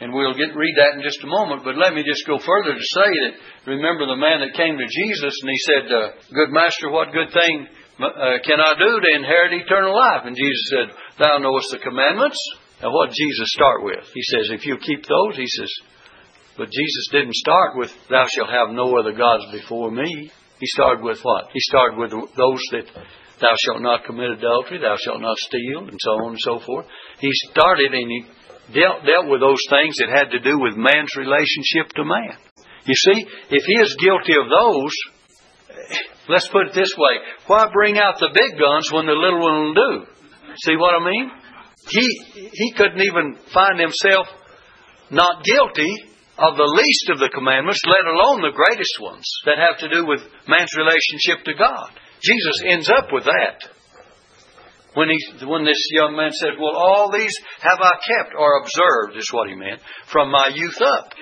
And 0.00 0.12
we'll 0.12 0.36
get 0.36 0.52
read 0.52 0.76
that 0.76 1.00
in 1.00 1.02
just 1.02 1.24
a 1.24 1.26
moment. 1.26 1.64
But 1.64 1.80
let 1.80 1.94
me 1.96 2.04
just 2.04 2.28
go 2.28 2.36
further 2.36 2.76
to 2.76 2.92
say 3.00 3.08
that 3.08 3.40
remember 3.64 4.04
the 4.04 4.20
man 4.20 4.44
that 4.44 4.52
came 4.52 4.76
to 4.76 4.84
Jesus 4.84 5.32
and 5.40 5.48
he 5.48 5.60
said, 5.64 5.84
uh, 5.88 6.08
"Good 6.36 6.52
master, 6.52 6.92
what 6.92 7.16
good 7.16 7.32
thing 7.32 7.66
uh, 7.96 8.36
can 8.44 8.60
I 8.60 8.76
do 8.76 8.92
to 9.00 9.16
inherit 9.16 9.56
eternal 9.56 9.96
life?" 9.96 10.28
And 10.28 10.36
Jesus 10.36 10.68
said, 10.68 10.88
"Thou 11.16 11.38
knowest 11.40 11.72
the 11.72 11.78
commandments." 11.80 12.36
Now, 12.82 12.92
what 12.92 13.08
did 13.08 13.16
Jesus 13.16 13.48
start 13.52 13.82
with? 13.82 14.04
He 14.12 14.22
says, 14.22 14.50
if 14.52 14.66
you 14.66 14.76
keep 14.76 15.04
those, 15.04 15.36
he 15.36 15.46
says, 15.46 15.72
but 16.56 16.70
Jesus 16.70 17.08
didn't 17.12 17.34
start 17.34 17.76
with, 17.76 17.92
thou 18.08 18.24
shalt 18.34 18.50
have 18.50 18.74
no 18.74 18.98
other 18.98 19.12
gods 19.12 19.44
before 19.52 19.90
me. 19.90 20.30
He 20.60 20.66
started 20.66 21.04
with 21.04 21.20
what? 21.22 21.48
He 21.52 21.60
started 21.60 21.98
with 21.98 22.10
those 22.10 22.60
that 22.72 22.88
thou 23.40 23.54
shalt 23.64 23.82
not 23.82 24.04
commit 24.04 24.30
adultery, 24.30 24.80
thou 24.80 24.96
shalt 24.96 25.20
not 25.20 25.36
steal, 25.36 25.88
and 25.88 25.98
so 26.00 26.12
on 26.24 26.36
and 26.36 26.40
so 26.40 26.60
forth. 26.64 26.86
He 27.20 27.30
started 27.52 27.92
and 27.92 28.10
he 28.10 28.24
dealt, 28.72 29.04
dealt 29.04 29.28
with 29.28 29.40
those 29.40 29.60
things 29.68 29.96
that 30.00 30.08
had 30.08 30.30
to 30.32 30.40
do 30.40 30.58
with 30.58 30.76
man's 30.76 31.12
relationship 31.16 31.92
to 31.96 32.04
man. 32.04 32.36
You 32.86 32.94
see, 32.94 33.26
if 33.50 33.62
he 33.64 33.76
is 33.80 33.96
guilty 34.00 34.36
of 34.40 34.48
those, 34.48 34.94
eh, 35.68 36.04
let's 36.28 36.48
put 36.48 36.68
it 36.68 36.74
this 36.74 36.92
way 36.96 37.20
why 37.46 37.68
bring 37.72 37.98
out 37.98 38.16
the 38.18 38.32
big 38.32 38.58
guns 38.58 38.90
when 38.92 39.06
the 39.06 39.12
little 39.12 39.40
one 39.40 39.60
will 39.64 39.74
do? 39.74 40.06
See 40.64 40.76
what 40.76 40.94
I 40.94 41.04
mean? 41.04 41.30
He, 41.88 42.50
he 42.52 42.72
couldn't 42.76 43.02
even 43.02 43.36
find 43.52 43.78
himself 43.78 44.26
not 45.10 45.44
guilty 45.44 45.92
of 46.36 46.56
the 46.56 46.68
least 46.68 47.08
of 47.10 47.18
the 47.18 47.32
commandments, 47.32 47.80
let 47.86 48.04
alone 48.04 48.42
the 48.42 48.56
greatest 48.56 49.00
ones 49.00 49.24
that 49.46 49.56
have 49.56 49.78
to 49.80 49.88
do 49.88 50.04
with 50.04 50.20
man's 50.48 50.74
relationship 50.76 51.44
to 51.44 51.54
God. 51.54 51.88
Jesus 52.20 52.56
ends 52.68 52.90
up 52.90 53.08
with 53.12 53.24
that. 53.24 53.70
When, 54.92 55.08
he, 55.12 55.44
when 55.44 55.64
this 55.64 55.80
young 55.92 56.16
man 56.16 56.32
said, 56.32 56.56
Well, 56.56 56.72
all 56.72 57.12
these 57.12 57.36
have 57.60 57.80
I 57.80 57.94
kept 58.00 58.32
or 58.32 58.64
observed, 58.64 59.16
is 59.16 59.28
what 59.30 59.48
he 59.48 59.54
meant, 59.54 59.80
from 60.08 60.30
my 60.32 60.48
youth 60.52 60.80
up. 60.80 61.12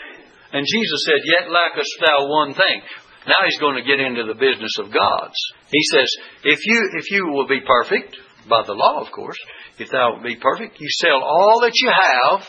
And 0.54 0.62
Jesus 0.62 1.00
said, 1.06 1.18
Yet 1.26 1.50
lackest 1.50 1.90
thou 1.98 2.30
one 2.30 2.54
thing. 2.54 2.82
Now 3.26 3.42
he's 3.44 3.58
going 3.58 3.74
to 3.74 3.82
get 3.82 3.98
into 3.98 4.30
the 4.30 4.38
business 4.38 4.78
of 4.78 4.94
God's. 4.94 5.38
He 5.70 5.82
says, 5.90 6.06
If 6.44 6.60
you, 6.62 6.78
if 6.98 7.10
you 7.10 7.26
will 7.26 7.48
be 7.48 7.66
perfect, 7.66 8.14
by 8.48 8.62
the 8.66 8.72
law, 8.72 9.00
of 9.00 9.12
course, 9.12 9.36
if 9.78 9.90
thou 9.90 10.20
be 10.22 10.36
perfect, 10.36 10.80
you 10.80 10.88
sell 11.00 11.22
all 11.22 11.60
that 11.62 11.72
you 11.74 11.90
have 11.90 12.46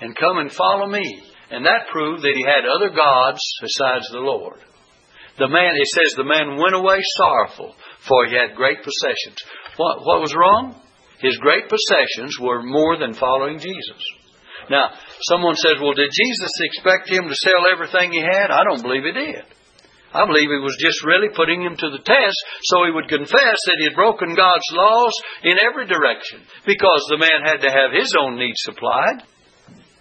and 0.00 0.16
come 0.16 0.38
and 0.38 0.52
follow 0.52 0.86
me. 0.86 1.22
And 1.50 1.64
that 1.66 1.88
proved 1.92 2.22
that 2.22 2.34
he 2.36 2.44
had 2.44 2.64
other 2.64 2.90
gods 2.90 3.40
besides 3.60 4.08
the 4.10 4.20
Lord. 4.20 4.58
The 5.38 5.48
man, 5.48 5.74
it 5.74 5.88
says, 5.88 6.14
the 6.16 6.24
man 6.24 6.56
went 6.60 6.74
away 6.74 6.98
sorrowful, 7.16 7.74
for 8.06 8.26
he 8.26 8.34
had 8.34 8.56
great 8.56 8.78
possessions. 8.78 9.38
What, 9.76 9.98
what 10.06 10.20
was 10.20 10.34
wrong? 10.34 10.80
His 11.18 11.36
great 11.38 11.68
possessions 11.68 12.38
were 12.40 12.62
more 12.62 12.98
than 12.98 13.14
following 13.14 13.58
Jesus. 13.58 14.02
Now, 14.70 14.90
someone 15.22 15.56
says, 15.56 15.74
well, 15.80 15.94
did 15.94 16.10
Jesus 16.12 16.50
expect 16.60 17.10
him 17.10 17.28
to 17.28 17.34
sell 17.34 17.66
everything 17.72 18.12
he 18.12 18.20
had? 18.20 18.50
I 18.50 18.64
don't 18.64 18.82
believe 18.82 19.02
he 19.04 19.12
did. 19.12 19.44
I 20.14 20.24
believe 20.26 20.46
he 20.46 20.62
was 20.62 20.78
just 20.78 21.02
really 21.04 21.28
putting 21.34 21.60
him 21.60 21.74
to 21.74 21.90
the 21.90 21.98
test 21.98 22.38
so 22.70 22.86
he 22.86 22.94
would 22.94 23.10
confess 23.10 23.58
that 23.66 23.78
he 23.78 23.84
had 23.90 23.98
broken 23.98 24.38
God's 24.38 24.70
laws 24.70 25.14
in 25.42 25.58
every 25.58 25.86
direction 25.86 26.40
because 26.64 27.02
the 27.10 27.18
man 27.18 27.42
had 27.42 27.66
to 27.66 27.70
have 27.74 27.90
his 27.90 28.14
own 28.14 28.38
needs 28.38 28.62
supplied 28.62 29.26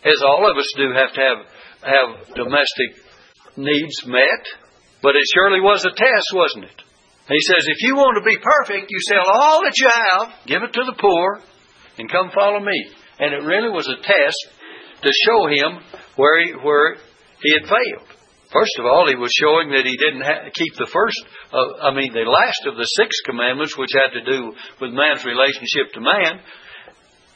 as 0.06 0.22
all 0.22 0.50
of 0.50 0.58
us 0.58 0.70
do 0.78 0.92
have 0.94 1.14
to 1.14 1.22
have, 1.22 1.40
have 1.82 2.36
domestic 2.36 3.02
needs 3.58 4.06
met. 4.06 4.44
But 5.02 5.16
it 5.16 5.26
surely 5.34 5.60
was 5.60 5.84
a 5.84 5.92
test, 5.92 6.30
wasn't 6.34 6.66
it? 6.66 6.80
He 7.28 7.40
says, 7.40 7.66
if 7.68 7.82
you 7.82 7.96
want 7.96 8.18
to 8.20 8.30
be 8.30 8.38
perfect, 8.38 8.92
you 8.92 9.00
sell 9.08 9.26
all 9.26 9.62
that 9.64 9.80
you 9.80 9.90
have, 9.90 10.34
give 10.46 10.62
it 10.64 10.74
to 10.74 10.84
the 10.86 11.00
poor, 11.00 11.40
and 11.98 12.12
come 12.12 12.30
follow 12.36 12.60
me. 12.60 12.92
And 13.20 13.34
it 13.34 13.48
really 13.48 13.70
was 13.70 13.88
a 13.88 13.96
test 13.96 14.40
to 15.04 15.12
show 15.26 15.48
him 15.48 15.84
where 16.16 16.44
he, 16.44 16.52
where 16.52 16.96
he 17.42 17.54
had 17.60 17.70
failed. 17.70 18.08
First 18.54 18.78
of 18.78 18.86
all, 18.86 19.10
he 19.10 19.18
was 19.18 19.34
showing 19.34 19.74
that 19.74 19.82
he 19.82 19.98
didn't 19.98 20.22
keep 20.54 20.78
the 20.78 20.86
first, 20.94 21.18
uh, 21.50 21.90
I 21.90 21.92
mean, 21.92 22.14
the 22.14 22.30
last 22.30 22.70
of 22.70 22.78
the 22.78 22.86
six 22.86 23.10
commandments, 23.26 23.74
which 23.74 23.98
had 23.98 24.14
to 24.14 24.22
do 24.22 24.54
with 24.78 24.94
man's 24.94 25.26
relationship 25.26 25.90
to 25.98 26.02
man. 26.02 26.38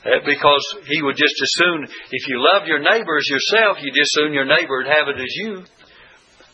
Uh, 0.05 0.21
because 0.23 0.63
he 0.85 1.01
would 1.01 1.17
just 1.17 1.33
as 1.33 1.51
soon, 1.57 1.89
if 1.89 2.23
you 2.29 2.37
love 2.37 2.69
your 2.69 2.79
neighbor 2.79 3.17
as 3.17 3.27
yourself, 3.27 3.81
you 3.81 3.89
just 3.91 4.13
soon 4.13 4.31
your 4.31 4.45
neighbor 4.45 4.77
would 4.77 4.93
have 4.93 5.09
it 5.09 5.17
as 5.17 5.33
you. 5.41 5.65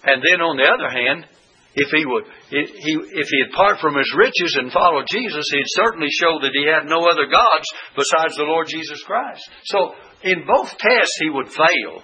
And 0.07 0.23
then 0.23 0.39
on 0.39 0.55
the 0.55 0.63
other 0.63 0.87
hand, 0.87 1.27
if 1.75 1.89
he 1.91 2.05
would, 2.05 2.23
if 2.51 3.27
he'd 3.27 3.51
part 3.51 3.79
from 3.79 3.95
his 3.97 4.09
riches 4.15 4.55
and 4.57 4.71
follow 4.71 5.03
Jesus, 5.03 5.43
he'd 5.51 5.75
certainly 5.75 6.09
show 6.09 6.39
that 6.39 6.55
he 6.55 6.65
had 6.71 6.87
no 6.87 7.03
other 7.03 7.27
gods 7.27 7.67
besides 7.97 8.37
the 8.37 8.47
Lord 8.47 8.67
Jesus 8.69 9.03
Christ. 9.03 9.43
So 9.65 9.93
in 10.23 10.45
both 10.47 10.69
tests 10.77 11.19
he 11.19 11.29
would 11.29 11.49
fail. 11.49 12.01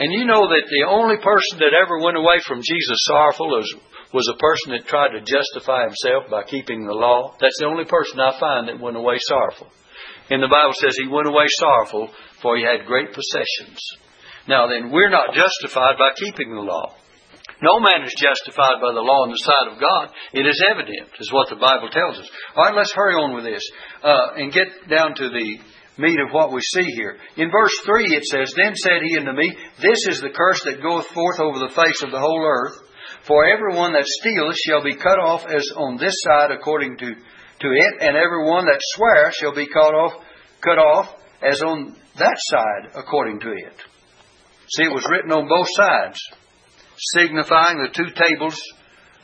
And 0.00 0.16
you 0.16 0.24
know 0.24 0.48
that 0.48 0.64
the 0.64 0.88
only 0.88 1.20
person 1.20 1.60
that 1.60 1.76
ever 1.76 2.00
went 2.00 2.16
away 2.16 2.40
from 2.48 2.64
Jesus 2.64 3.04
sorrowful 3.04 3.52
was, 3.52 3.68
was 4.16 4.26
a 4.32 4.40
person 4.40 4.72
that 4.72 4.88
tried 4.88 5.12
to 5.12 5.20
justify 5.20 5.84
himself 5.84 6.24
by 6.32 6.48
keeping 6.48 6.88
the 6.88 6.96
law. 6.96 7.36
That's 7.36 7.60
the 7.60 7.68
only 7.68 7.84
person 7.84 8.18
I 8.18 8.32
find 8.40 8.68
that 8.68 8.80
went 8.80 8.96
away 8.96 9.20
sorrowful. 9.20 9.68
And 10.32 10.42
the 10.42 10.48
Bible 10.48 10.72
says 10.72 10.96
he 10.96 11.06
went 11.06 11.28
away 11.28 11.44
sorrowful, 11.52 12.08
for 12.40 12.56
he 12.56 12.64
had 12.64 12.88
great 12.88 13.12
possessions. 13.12 13.76
Now 14.48 14.68
then, 14.72 14.90
we're 14.90 15.12
not 15.12 15.36
justified 15.36 16.00
by 16.00 16.16
keeping 16.16 16.54
the 16.54 16.64
law. 16.64 16.96
No 17.60 17.76
man 17.78 18.08
is 18.08 18.16
justified 18.16 18.80
by 18.80 18.96
the 18.96 19.04
law 19.04 19.28
in 19.28 19.36
the 19.36 19.44
sight 19.44 19.68
of 19.68 19.80
God. 19.80 20.08
It 20.32 20.48
is 20.48 20.64
evident, 20.64 21.12
is 21.20 21.30
what 21.32 21.50
the 21.50 21.60
Bible 21.60 21.92
tells 21.92 22.16
us. 22.16 22.28
All 22.56 22.64
right, 22.64 22.74
let's 22.74 22.96
hurry 22.96 23.20
on 23.20 23.34
with 23.34 23.44
this 23.44 23.60
uh, 24.02 24.40
and 24.40 24.52
get 24.52 24.88
down 24.88 25.14
to 25.16 25.28
the 25.28 25.60
meat 26.00 26.18
of 26.18 26.32
what 26.32 26.52
we 26.52 26.60
see 26.60 26.88
here. 26.96 27.18
In 27.36 27.50
verse 27.50 27.76
3 27.84 28.04
it 28.16 28.24
says, 28.24 28.54
Then 28.56 28.74
said 28.74 29.02
he 29.04 29.18
unto 29.18 29.32
me, 29.32 29.54
This 29.80 30.06
is 30.08 30.20
the 30.20 30.34
curse 30.34 30.62
that 30.64 30.82
goeth 30.82 31.06
forth 31.08 31.38
over 31.40 31.58
the 31.58 31.74
face 31.74 32.02
of 32.02 32.10
the 32.10 32.20
whole 32.20 32.44
earth. 32.44 32.76
For 33.26 33.44
everyone 33.44 33.92
that 33.92 34.06
stealeth 34.06 34.56
shall 34.56 34.82
be 34.82 34.94
cut 34.94 35.18
off 35.18 35.44
as 35.46 35.68
on 35.76 35.98
this 35.98 36.14
side 36.24 36.50
according 36.50 36.96
to 36.98 37.14
to 37.60 37.68
it, 37.68 37.94
and 38.00 38.16
every 38.16 38.44
one 38.44 38.64
that 38.64 38.80
swears 38.80 39.34
shall 39.34 39.54
be 39.54 39.66
cut 39.66 39.94
off, 39.94 40.12
cut 40.62 40.78
off 40.78 41.14
as 41.42 41.60
on 41.62 41.94
that 42.16 42.36
side 42.38 42.90
according 42.94 43.40
to 43.40 43.50
it. 43.52 43.76
See, 44.70 44.84
it 44.84 44.92
was 44.92 45.06
written 45.10 45.32
on 45.32 45.48
both 45.48 45.68
sides, 45.72 46.18
signifying 46.96 47.78
the 47.78 47.92
two 47.92 48.08
tables 48.14 48.58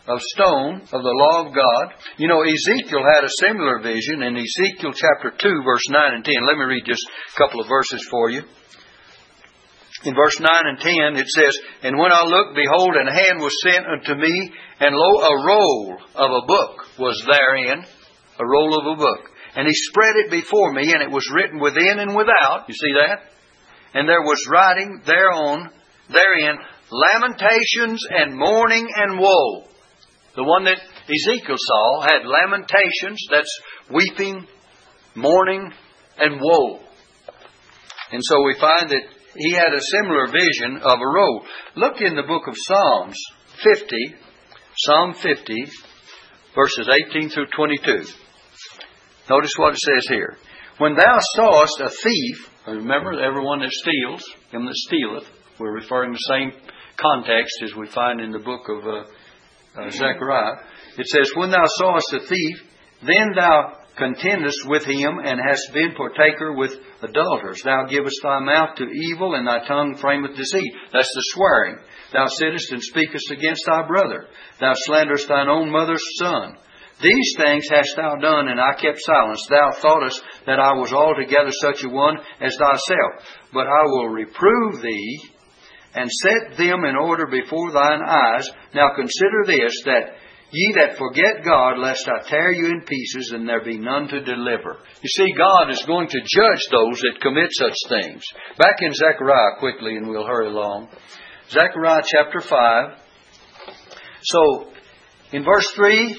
of 0.07 0.21
stone 0.23 0.83
of 0.93 1.03
the 1.03 1.19
law 1.19 1.47
of 1.47 1.55
God. 1.55 1.95
You 2.17 2.29
know, 2.29 2.43
Ezekiel 2.43 3.03
had 3.03 3.25
a 3.25 3.37
similar 3.43 3.81
vision 3.81 4.23
in 4.23 4.37
Ezekiel 4.37 4.95
chapter 4.95 5.35
2, 5.37 5.63
verse 5.65 5.87
9 5.91 6.15
and 6.15 6.25
10. 6.25 6.35
Let 6.47 6.59
me 6.59 6.65
read 6.65 6.87
just 6.87 7.03
a 7.07 7.39
couple 7.39 7.61
of 7.61 7.69
verses 7.69 8.07
for 8.11 8.31
you. 8.31 8.43
In 10.05 10.15
verse 10.15 10.39
9 10.39 10.49
and 10.51 10.79
10, 10.79 11.17
it 11.17 11.27
says, 11.27 11.59
And 11.83 11.99
when 11.99 12.13
I 12.13 12.23
looked, 12.25 12.55
behold, 12.55 12.95
an 12.95 13.09
hand 13.09 13.41
was 13.41 13.57
sent 13.63 13.87
unto 13.87 14.15
me, 14.15 14.53
and 14.79 14.95
lo, 14.95 15.11
a 15.21 15.47
roll 15.47 15.97
of 16.15 16.31
a 16.31 16.47
book 16.47 16.87
was 16.99 17.27
therein, 17.27 17.85
a 18.39 18.47
roll 18.47 18.79
of 18.79 18.87
a 18.87 19.01
book. 19.01 19.31
And 19.57 19.67
he 19.67 19.73
spread 19.75 20.17
it 20.17 20.31
before 20.31 20.73
me, 20.73 20.93
and 20.93 21.03
it 21.03 21.11
was 21.11 21.27
written 21.35 21.59
within 21.59 21.99
and 21.99 22.15
without. 22.15 22.69
You 22.69 22.75
see 22.75 22.93
that? 22.93 23.25
And 23.95 24.07
there 24.07 24.23
was 24.23 24.39
writing 24.53 25.01
thereon, 25.07 25.71
therein, 26.13 26.59
lamentations 26.91 28.05
and 28.11 28.37
mourning 28.37 28.87
and 28.95 29.19
woe. 29.19 29.65
The 30.37 30.45
one 30.45 30.65
that 30.65 30.79
Ezekiel 31.09 31.57
saw 31.59 32.03
had 32.03 32.27
lamentations, 32.27 33.19
that's 33.31 33.61
weeping, 33.91 34.47
mourning, 35.15 35.73
and 36.19 36.41
woe. 36.41 36.81
And 38.13 38.21
so 38.23 38.43
we 38.45 38.55
find 38.61 38.91
that 38.91 39.03
he 39.35 39.53
had 39.53 39.73
a 39.73 39.81
similar 39.81 40.27
vision 40.27 40.83
of 40.83 40.99
a 41.01 41.07
roll. 41.07 41.43
Look 41.75 42.01
in 42.01 42.17
the 42.17 42.23
book 42.23 42.47
of 42.47 42.55
Psalms 42.57 43.17
50, 43.63 43.97
Psalm 44.77 45.15
50, 45.15 45.55
verses 46.55 46.89
18 47.11 47.31
through 47.31 47.47
22. 47.57 48.05
Notice 49.29 49.53
what 49.57 49.73
it 49.73 49.79
says 49.79 50.07
here. 50.09 50.37
When 50.79 50.95
thou 50.95 51.19
sawest 51.35 51.81
a 51.81 51.89
thief, 51.89 52.51
remember 52.67 53.19
everyone 53.21 53.61
that 53.61 53.73
steals, 53.73 54.23
him 54.51 54.67
that 54.67 54.75
stealeth, 54.75 55.25
we're 55.59 55.75
referring 55.75 56.13
to 56.13 56.19
the 56.19 56.35
same 56.35 56.53
context 56.97 57.55
as 57.65 57.75
we 57.75 57.89
find 57.89 58.21
in 58.21 58.31
the 58.31 58.39
book 58.39 58.69
of 58.69 58.87
uh, 58.87 59.09
uh, 59.77 59.91
Zechariah. 59.91 60.57
It 60.99 61.07
says, 61.07 61.31
When 61.35 61.51
thou 61.51 61.65
sawest 61.79 62.13
a 62.15 62.21
thief, 62.21 62.63
then 63.03 63.33
thou 63.35 63.73
contendest 63.97 64.59
with 64.67 64.85
him 64.85 65.19
and 65.25 65.41
hast 65.41 65.73
been 65.73 65.95
partaker 65.97 66.53
with 66.53 66.73
adulterers. 67.03 67.63
Thou 67.63 67.87
givest 67.89 68.21
thy 68.23 68.41
mouth 68.41 68.77
to 68.77 68.85
evil 68.85 69.35
and 69.35 69.47
thy 69.47 69.67
tongue 69.67 69.97
frameth 69.97 70.37
deceit. 70.37 70.73
That's 70.93 71.09
the 71.09 71.25
swearing. 71.33 71.79
Thou 72.13 72.27
sittest 72.27 72.73
and 72.73 72.83
speakest 72.83 73.31
against 73.31 73.65
thy 73.67 73.87
brother. 73.87 74.27
Thou 74.61 74.73
slanderest 74.75 75.29
thine 75.29 75.49
own 75.49 75.71
mother's 75.71 76.05
son. 76.19 76.57
These 77.01 77.35
things 77.37 77.69
hast 77.69 77.93
thou 77.97 78.17
done, 78.17 78.49
and 78.49 78.59
I 78.59 78.73
kept 78.81 78.99
silence. 79.01 79.47
Thou 79.51 79.71
thoughtest 79.83 80.23
that 80.47 80.59
I 80.59 80.73
was 80.73 80.93
altogether 80.95 81.51
such 81.51 81.85
a 81.85 81.91
one 81.91 82.17
as 82.41 82.57
thyself. 82.57 83.27
But 83.53 83.67
I 83.67 83.83
will 83.85 84.09
reprove 84.09 84.81
thee, 84.81 85.21
and 85.97 86.11
set 86.13 86.59
them 86.59 86.85
in 86.85 86.95
order 86.95 87.27
before 87.27 87.73
thine 87.73 88.03
eyes. 88.07 88.49
Now 88.75 88.91
consider 88.95 89.45
this, 89.47 89.73
that 89.87 90.13
ye 90.53 90.75
that 90.79 90.99
forget 90.99 91.43
God, 91.43 91.79
lest 91.79 92.07
I 92.07 92.29
tear 92.29 92.53
you 92.53 92.67
in 92.67 92.83
pieces, 92.83 93.33
and 93.35 93.49
there 93.49 93.65
be 93.65 93.79
none 93.79 94.07
to 94.09 94.23
deliver. 94.23 94.77
You 95.03 95.09
see, 95.09 95.33
God 95.37 95.71
is 95.71 95.83
going 95.87 96.09
to 96.09 96.21
judge 96.21 96.67
those 96.71 97.01
that 97.01 97.21
commit 97.23 97.49
such 97.53 97.77
things. 97.89 98.23
Back 98.59 98.77
in 98.81 98.93
Zechariah 98.93 99.59
quickly, 99.59 99.97
and 99.97 100.09
we'll 100.09 100.27
hurry 100.27 100.49
along. 100.49 100.89
Zechariah 101.51 102.03
chapter 102.05 102.41
5. 102.41 102.99
So, 104.23 104.69
in 105.33 105.45
verse 105.45 105.71
3, 105.77 106.15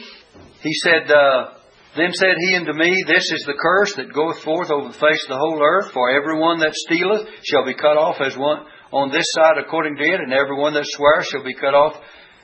he 0.64 0.74
said, 0.84 1.12
uh, 1.12 1.52
Then 1.96 2.14
said 2.14 2.36
he 2.40 2.56
unto 2.56 2.74
me, 2.74 3.04
This 3.06 3.32
is 3.32 3.44
the 3.46 3.60
curse 3.62 3.94
that 3.96 4.12
goeth 4.12 4.40
forth 4.40 4.72
over 4.72 4.88
the 4.88 4.98
face 4.98 5.24
of 5.26 5.30
the 5.30 5.38
whole 5.38 5.62
earth, 5.62 5.92
for 5.92 6.10
every 6.10 6.40
one 6.40 6.62
that 6.62 6.74
stealeth 6.74 7.28
shall 7.44 7.66
be 7.66 7.76
cut 7.76 7.98
off 7.98 8.22
as 8.22 8.36
one 8.36 8.66
on 8.92 9.12
this 9.12 9.26
side 9.36 9.58
according 9.60 9.98
to 9.98 10.04
it, 10.04 10.20
and 10.22 10.34
every 10.34 10.56
one 10.56 10.74
that 10.74 10.86
swears 10.86 11.28
shall 11.28 11.44
be 11.44 11.54
cut 11.54 11.74
off 11.74 12.00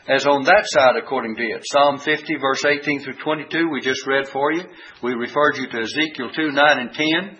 as 0.08 0.26
on 0.28 0.44
that 0.44 0.64
side 0.66 0.96
according 1.00 1.36
to 1.36 1.44
it. 1.44 1.64
Psalm 1.64 2.00
50, 2.00 2.36
verse 2.36 2.64
18 2.66 3.04
through 3.04 3.24
22, 3.24 3.70
we 3.72 3.80
just 3.80 4.06
read 4.06 4.28
for 4.28 4.52
you. 4.52 4.64
We 5.02 5.14
referred 5.14 5.56
you 5.56 5.68
to 5.70 5.80
Ezekiel 5.80 6.32
2, 6.36 6.52
9 6.52 6.80
and 6.80 6.94
10, 6.94 7.38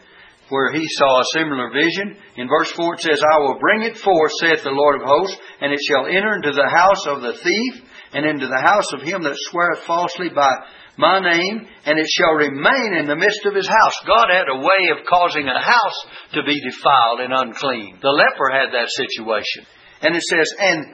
where 0.50 0.72
he 0.72 0.86
saw 0.88 1.20
a 1.20 1.32
similar 1.34 1.72
vision. 1.72 2.16
In 2.38 2.48
verse 2.48 2.72
4 2.72 2.96
it 2.96 3.00
says, 3.02 3.20
I 3.20 3.40
will 3.40 3.60
bring 3.60 3.84
it 3.84 3.98
forth, 3.98 4.32
saith 4.40 4.64
the 4.64 4.72
Lord 4.72 5.02
of 5.02 5.08
hosts, 5.08 5.38
and 5.60 5.74
it 5.74 5.80
shall 5.84 6.08
enter 6.08 6.36
into 6.36 6.52
the 6.52 6.70
house 6.70 7.08
of 7.08 7.22
the 7.22 7.34
thief, 7.34 7.84
and 8.14 8.26
into 8.26 8.48
the 8.48 8.62
house 8.64 8.94
of 8.94 9.02
him 9.02 9.24
that 9.24 9.36
sweareth 9.50 9.84
falsely 9.86 10.30
by 10.30 10.50
my 10.98 11.20
name, 11.20 11.68
and 11.86 11.98
it 11.98 12.08
shall 12.08 12.34
remain 12.34 12.94
in 13.00 13.08
the 13.08 13.16
midst 13.16 13.46
of 13.46 13.56
his 13.56 13.68
house. 13.68 13.98
God 14.06 14.28
had 14.30 14.46
a 14.50 14.62
way 14.62 14.92
of 14.92 15.06
causing 15.10 15.48
a 15.48 15.60
house 15.60 16.00
to 16.34 16.44
be 16.46 16.62
defiled 16.62 17.20
and 17.22 17.34
unclean. 17.34 17.98
The 18.02 18.10
leper 18.10 18.50
had 18.52 18.74
that 18.74 18.90
situation. 18.90 19.66
And 20.02 20.16
it 20.16 20.22
says, 20.22 20.50
and, 20.60 20.86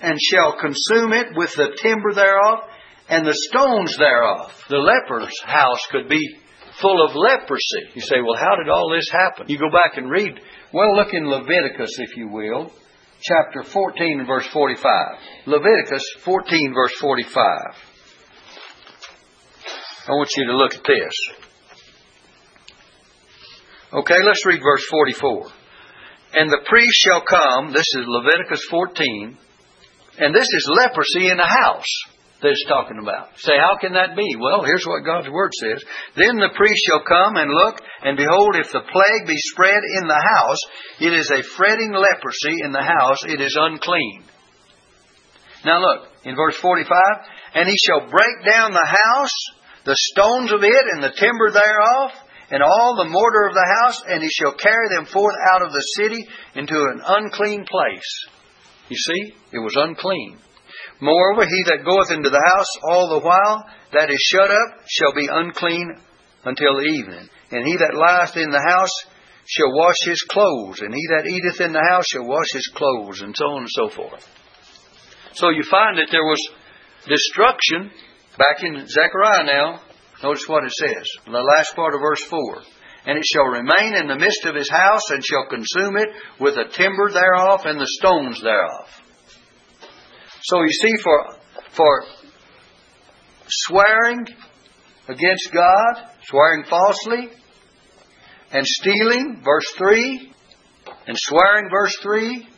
and 0.00 0.18
shall 0.20 0.58
consume 0.58 1.12
it 1.12 1.36
with 1.36 1.52
the 1.54 1.76
timber 1.80 2.12
thereof 2.14 2.60
and 3.08 3.26
the 3.26 3.36
stones 3.50 3.96
thereof. 3.98 4.50
The 4.68 4.78
leper's 4.78 5.38
house 5.44 5.86
could 5.92 6.08
be 6.08 6.38
full 6.80 7.04
of 7.04 7.14
leprosy. 7.14 7.92
You 7.94 8.02
say, 8.02 8.16
well, 8.20 8.38
how 8.38 8.56
did 8.56 8.68
all 8.68 8.90
this 8.90 9.08
happen? 9.10 9.46
You 9.48 9.58
go 9.58 9.70
back 9.70 9.96
and 9.96 10.10
read. 10.10 10.40
Well, 10.72 10.96
look 10.96 11.12
in 11.12 11.28
Leviticus, 11.28 11.98
if 11.98 12.16
you 12.16 12.28
will, 12.28 12.72
chapter 13.20 13.62
14 13.62 14.24
verse 14.26 14.46
45. 14.48 14.82
Leviticus 15.46 16.04
14, 16.24 16.74
verse 16.74 16.94
45. 17.00 17.95
I 20.06 20.12
want 20.12 20.30
you 20.36 20.46
to 20.46 20.56
look 20.56 20.74
at 20.74 20.84
this. 20.86 21.14
Okay, 23.92 24.22
let's 24.22 24.46
read 24.46 24.62
verse 24.62 24.86
44. 24.88 25.46
And 26.34 26.50
the 26.50 26.62
priest 26.64 26.94
shall 27.02 27.22
come, 27.26 27.72
this 27.72 27.90
is 27.98 28.04
Leviticus 28.06 28.62
14, 28.70 29.36
and 30.18 30.34
this 30.34 30.46
is 30.46 30.70
leprosy 30.70 31.26
in 31.26 31.40
a 31.40 31.46
house 31.46 31.90
that 32.40 32.50
it's 32.50 32.68
talking 32.68 32.98
about. 33.02 33.34
Say, 33.38 33.58
how 33.58 33.78
can 33.80 33.94
that 33.94 34.14
be? 34.14 34.36
Well, 34.38 34.62
here's 34.62 34.86
what 34.86 35.04
God's 35.04 35.28
Word 35.28 35.50
says. 35.58 35.82
Then 36.14 36.36
the 36.36 36.54
priest 36.54 36.86
shall 36.86 37.02
come 37.02 37.34
and 37.34 37.50
look, 37.50 37.80
and 38.02 38.16
behold, 38.16 38.54
if 38.54 38.70
the 38.70 38.86
plague 38.86 39.26
be 39.26 39.38
spread 39.50 39.82
in 39.98 40.06
the 40.06 40.22
house, 40.22 40.62
it 41.00 41.12
is 41.18 41.30
a 41.34 41.42
fretting 41.42 41.90
leprosy 41.90 42.62
in 42.62 42.70
the 42.70 42.84
house, 42.84 43.24
it 43.24 43.40
is 43.40 43.56
unclean. 43.58 44.22
Now 45.64 45.80
look, 45.80 46.06
in 46.22 46.36
verse 46.36 46.56
45, 46.56 46.94
and 47.54 47.68
he 47.68 47.74
shall 47.86 48.08
break 48.08 48.44
down 48.46 48.72
the 48.72 48.86
house, 48.86 49.34
the 49.86 49.96
stones 50.12 50.52
of 50.52 50.62
it, 50.62 50.84
and 50.92 51.02
the 51.02 51.14
timber 51.16 51.50
thereof, 51.50 52.10
and 52.50 52.62
all 52.62 52.96
the 52.96 53.08
mortar 53.08 53.46
of 53.46 53.54
the 53.54 53.74
house, 53.82 54.02
and 54.06 54.22
he 54.22 54.28
shall 54.28 54.52
carry 54.52 54.88
them 54.94 55.06
forth 55.06 55.34
out 55.54 55.62
of 55.62 55.72
the 55.72 55.86
city 55.96 56.26
into 56.54 56.74
an 56.74 57.00
unclean 57.06 57.64
place. 57.64 58.10
You 58.88 58.96
see, 58.96 59.34
it 59.52 59.58
was 59.58 59.74
unclean. 59.76 60.38
Moreover, 61.00 61.44
he 61.44 61.62
that 61.70 61.84
goeth 61.84 62.10
into 62.10 62.30
the 62.30 62.42
house 62.54 62.70
all 62.88 63.08
the 63.08 63.24
while 63.24 63.66
that 63.92 64.10
is 64.10 64.20
shut 64.32 64.50
up 64.50 64.82
shall 64.88 65.14
be 65.14 65.28
unclean 65.30 65.94
until 66.44 66.76
the 66.76 66.88
evening. 66.88 67.28
And 67.50 67.66
he 67.66 67.76
that 67.76 67.94
lieth 67.94 68.36
in 68.36 68.50
the 68.50 68.62
house 68.62 68.94
shall 69.46 69.72
wash 69.72 69.96
his 70.04 70.20
clothes, 70.22 70.80
and 70.80 70.94
he 70.94 71.06
that 71.14 71.26
eateth 71.26 71.60
in 71.60 71.72
the 71.72 71.86
house 71.90 72.06
shall 72.08 72.26
wash 72.26 72.50
his 72.52 72.66
clothes, 72.74 73.20
and 73.20 73.34
so 73.36 73.44
on 73.46 73.62
and 73.62 73.70
so 73.70 73.88
forth. 73.88 74.26
So 75.34 75.50
you 75.50 75.62
find 75.70 75.98
that 75.98 76.08
there 76.10 76.24
was 76.24 76.40
destruction 77.06 77.90
back 78.38 78.62
in 78.62 78.86
Zechariah 78.86 79.44
now. 79.44 79.80
Notice 80.22 80.44
what 80.46 80.64
it 80.64 80.72
says, 80.72 81.06
the 81.26 81.32
last 81.32 81.74
part 81.76 81.94
of 81.94 82.00
verse 82.00 82.22
4. 82.24 82.62
And 83.06 83.18
it 83.18 83.24
shall 83.24 83.44
remain 83.44 83.94
in 83.94 84.08
the 84.08 84.18
midst 84.18 84.44
of 84.46 84.54
his 84.54 84.70
house, 84.70 85.10
and 85.10 85.24
shall 85.24 85.46
consume 85.48 85.96
it 85.96 86.08
with 86.40 86.54
the 86.54 86.64
timber 86.72 87.10
thereof 87.12 87.60
and 87.64 87.78
the 87.78 87.86
stones 87.86 88.40
thereof. 88.40 88.88
So 90.42 90.62
you 90.62 90.72
see, 90.72 90.92
for, 91.02 91.36
for 91.76 92.04
swearing 93.46 94.26
against 95.08 95.52
God, 95.52 96.08
swearing 96.24 96.64
falsely, 96.68 97.28
and 98.52 98.66
stealing, 98.66 99.42
verse 99.44 99.72
3, 99.76 100.32
and 101.06 101.16
swearing, 101.18 101.68
verse 101.70 101.96
3, 102.02 102.48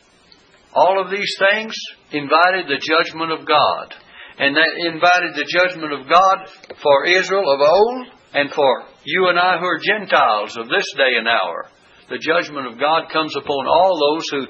all 0.73 1.03
of 1.03 1.11
these 1.11 1.35
things 1.51 1.75
invited 2.11 2.67
the 2.67 2.79
judgment 2.81 3.31
of 3.31 3.45
God. 3.45 3.95
And 4.39 4.55
that 4.55 4.71
invited 4.87 5.35
the 5.35 5.51
judgment 5.51 5.91
of 5.91 6.07
God 6.07 6.47
for 6.81 7.05
Israel 7.05 7.43
of 7.51 7.59
old 7.59 8.07
and 8.33 8.49
for 8.51 8.83
you 9.03 9.27
and 9.27 9.37
I 9.37 9.57
who 9.59 9.65
are 9.65 9.79
Gentiles 9.83 10.55
of 10.55 10.69
this 10.69 10.87
day 10.95 11.19
and 11.19 11.27
hour. 11.27 11.67
The 12.09 12.23
judgment 12.23 12.67
of 12.67 12.79
God 12.79 13.11
comes 13.11 13.35
upon 13.35 13.67
all 13.67 13.99
those 13.99 14.25
who 14.31 14.47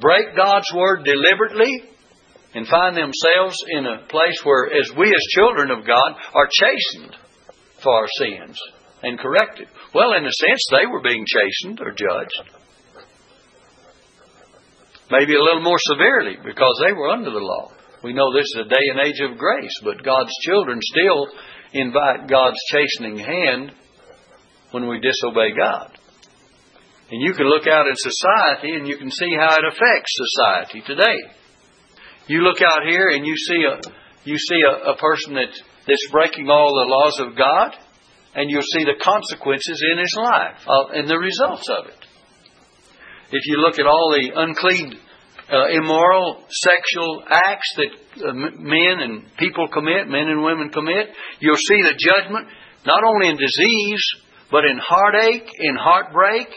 break 0.00 0.36
God's 0.36 0.70
word 0.74 1.04
deliberately 1.04 1.88
and 2.54 2.66
find 2.66 2.96
themselves 2.96 3.56
in 3.70 3.86
a 3.86 4.06
place 4.08 4.40
where, 4.44 4.66
as 4.66 4.90
we 4.96 5.08
as 5.08 5.34
children 5.34 5.70
of 5.70 5.86
God, 5.86 6.12
are 6.34 6.48
chastened 6.52 7.16
for 7.82 7.94
our 7.94 8.08
sins 8.18 8.58
and 9.02 9.18
corrected. 9.18 9.68
Well, 9.94 10.12
in 10.12 10.26
a 10.26 10.32
sense, 10.32 10.62
they 10.70 10.86
were 10.86 11.00
being 11.00 11.24
chastened 11.24 11.80
or 11.80 11.92
judged. 11.92 12.50
Maybe 15.10 15.34
a 15.34 15.42
little 15.42 15.62
more 15.62 15.78
severely 15.80 16.36
because 16.44 16.82
they 16.84 16.92
were 16.92 17.08
under 17.08 17.30
the 17.30 17.38
law. 17.38 17.72
We 18.02 18.12
know 18.12 18.32
this 18.32 18.46
is 18.54 18.62
a 18.64 18.68
day 18.68 18.84
and 18.90 19.00
age 19.00 19.20
of 19.20 19.38
grace, 19.38 19.78
but 19.84 20.02
God's 20.02 20.32
children 20.42 20.78
still 20.80 21.28
invite 21.72 22.28
God's 22.28 22.58
chastening 22.72 23.18
hand 23.18 23.72
when 24.70 24.88
we 24.88 25.00
disobey 25.00 25.52
God. 25.56 25.96
And 27.10 27.20
you 27.20 27.34
can 27.34 27.46
look 27.46 27.66
out 27.66 27.86
in 27.86 27.94
society 27.96 28.76
and 28.76 28.86
you 28.86 28.96
can 28.96 29.10
see 29.10 29.34
how 29.36 29.56
it 29.56 29.64
affects 29.66 30.12
society 30.14 30.82
today. 30.86 31.18
You 32.28 32.42
look 32.42 32.62
out 32.62 32.88
here 32.88 33.08
and 33.08 33.26
you 33.26 33.36
see 33.36 33.64
a 33.64 33.80
you 34.24 34.36
see 34.36 34.60
a, 34.68 34.92
a 34.92 34.96
person 34.96 35.34
that, 35.34 35.48
that's 35.86 36.08
breaking 36.12 36.48
all 36.50 36.74
the 36.74 36.90
laws 36.92 37.20
of 37.20 37.36
God, 37.36 37.74
and 38.34 38.50
you'll 38.50 38.62
see 38.76 38.84
the 38.84 39.00
consequences 39.02 39.82
in 39.92 39.98
his 39.98 40.14
life 40.16 40.60
uh, 40.68 40.92
and 40.92 41.08
the 41.08 41.18
results 41.18 41.68
of 41.70 41.86
it. 41.86 41.98
If 43.32 43.46
you 43.46 43.56
look 43.56 43.78
at 43.78 43.86
all 43.86 44.12
the 44.12 44.30
unclean, 44.34 44.98
uh, 45.50 45.68
immoral 45.72 46.44
sexual 46.48 47.24
acts 47.28 47.74
that 47.76 48.24
uh, 48.28 48.32
men 48.32 49.00
and 49.00 49.24
people 49.36 49.66
commit, 49.68 50.08
men 50.08 50.28
and 50.28 50.42
women 50.42 50.70
commit, 50.70 51.08
you'll 51.40 51.56
see 51.56 51.82
the 51.82 51.98
judgment 51.98 52.46
not 52.86 53.02
only 53.04 53.28
in 53.28 53.36
disease, 53.36 54.02
but 54.50 54.64
in 54.64 54.78
heartache, 54.78 55.50
in 55.58 55.76
heartbreak, 55.76 56.48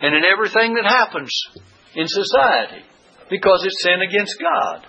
and 0.00 0.14
in 0.14 0.22
everything 0.24 0.74
that 0.74 0.84
happens 0.84 1.30
in 1.94 2.06
society 2.06 2.82
because 3.30 3.64
it's 3.64 3.82
sin 3.82 4.00
against 4.00 4.34
God. 4.40 4.86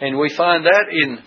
And 0.00 0.18
we 0.18 0.28
find 0.30 0.64
that 0.64 0.86
in 0.90 1.18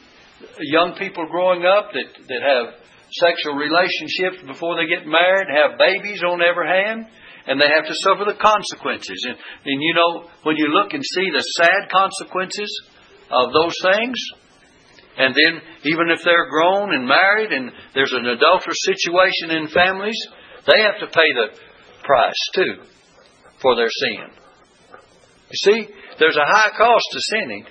young 0.61 0.95
people 0.97 1.27
growing 1.29 1.65
up 1.65 1.91
that, 1.93 2.27
that 2.27 2.41
have 2.41 2.75
sexual 3.11 3.55
relationships 3.55 4.43
before 4.45 4.75
they 4.75 4.87
get 4.87 5.07
married, 5.07 5.47
have 5.51 5.79
babies 5.79 6.23
on 6.23 6.41
every 6.41 6.67
hand, 6.67 7.07
and 7.47 7.61
they 7.61 7.69
have 7.69 7.85
to 7.85 8.01
suffer 8.01 8.25
the 8.25 8.37
consequences. 8.37 9.21
And, 9.29 9.37
and 9.37 9.77
you 9.81 9.93
know, 9.93 10.29
when 10.43 10.57
you 10.57 10.67
look 10.73 10.93
and 10.93 11.03
see 11.03 11.27
the 11.29 11.45
sad 11.61 11.89
consequences 11.91 12.69
of 13.29 13.53
those 13.53 13.75
things, 13.81 14.17
and 15.17 15.33
then 15.33 15.61
even 15.83 16.11
if 16.11 16.19
they're 16.25 16.49
grown 16.49 16.93
and 16.93 17.07
married 17.07 17.51
and 17.51 17.71
there's 17.93 18.13
an 18.13 18.25
adulterous 18.25 18.81
situation 18.83 19.51
in 19.51 19.67
families, 19.69 20.19
they 20.67 20.81
have 20.81 20.99
to 20.99 21.07
pay 21.07 21.29
the 21.33 21.55
price 22.03 22.43
too 22.53 22.83
for 23.61 23.75
their 23.75 23.89
sin. 23.89 24.27
You 25.51 25.71
see, 25.71 25.87
there's 26.19 26.37
a 26.37 26.45
high 26.45 26.71
cost 26.77 27.05
to 27.11 27.19
sinning. 27.31 27.65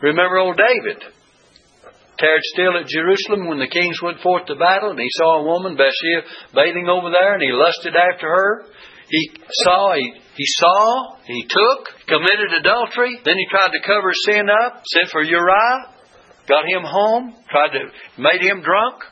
Remember 0.00 0.38
old 0.38 0.56
David. 0.56 1.11
Tarried 2.22 2.46
still 2.54 2.78
at 2.78 2.86
Jerusalem 2.86 3.50
when 3.50 3.58
the 3.58 3.66
kings 3.66 3.98
went 3.98 4.22
forth 4.22 4.46
to 4.46 4.54
battle, 4.54 4.94
and 4.94 5.00
he 5.00 5.10
saw 5.18 5.42
a 5.42 5.48
woman, 5.48 5.74
Bathsheba, 5.74 6.54
bathing 6.54 6.86
over 6.86 7.10
there, 7.10 7.34
and 7.34 7.42
he 7.42 7.50
lusted 7.50 7.98
after 7.98 8.30
her. 8.30 8.70
He 9.10 9.26
saw, 9.66 9.92
he, 9.98 10.06
he 10.38 10.46
saw, 10.46 11.18
he 11.26 11.42
took, 11.50 11.80
committed 12.06 12.62
adultery. 12.62 13.18
Then 13.26 13.34
he 13.34 13.50
tried 13.50 13.74
to 13.74 13.82
cover 13.82 14.14
his 14.14 14.22
sin 14.22 14.46
up, 14.46 14.86
sent 14.86 15.10
for 15.10 15.20
Uriah, 15.26 15.90
got 16.46 16.62
him 16.62 16.86
home, 16.86 17.34
tried 17.50 17.74
to, 17.74 17.90
made 18.22 18.40
him 18.46 18.62
drunk. 18.62 19.02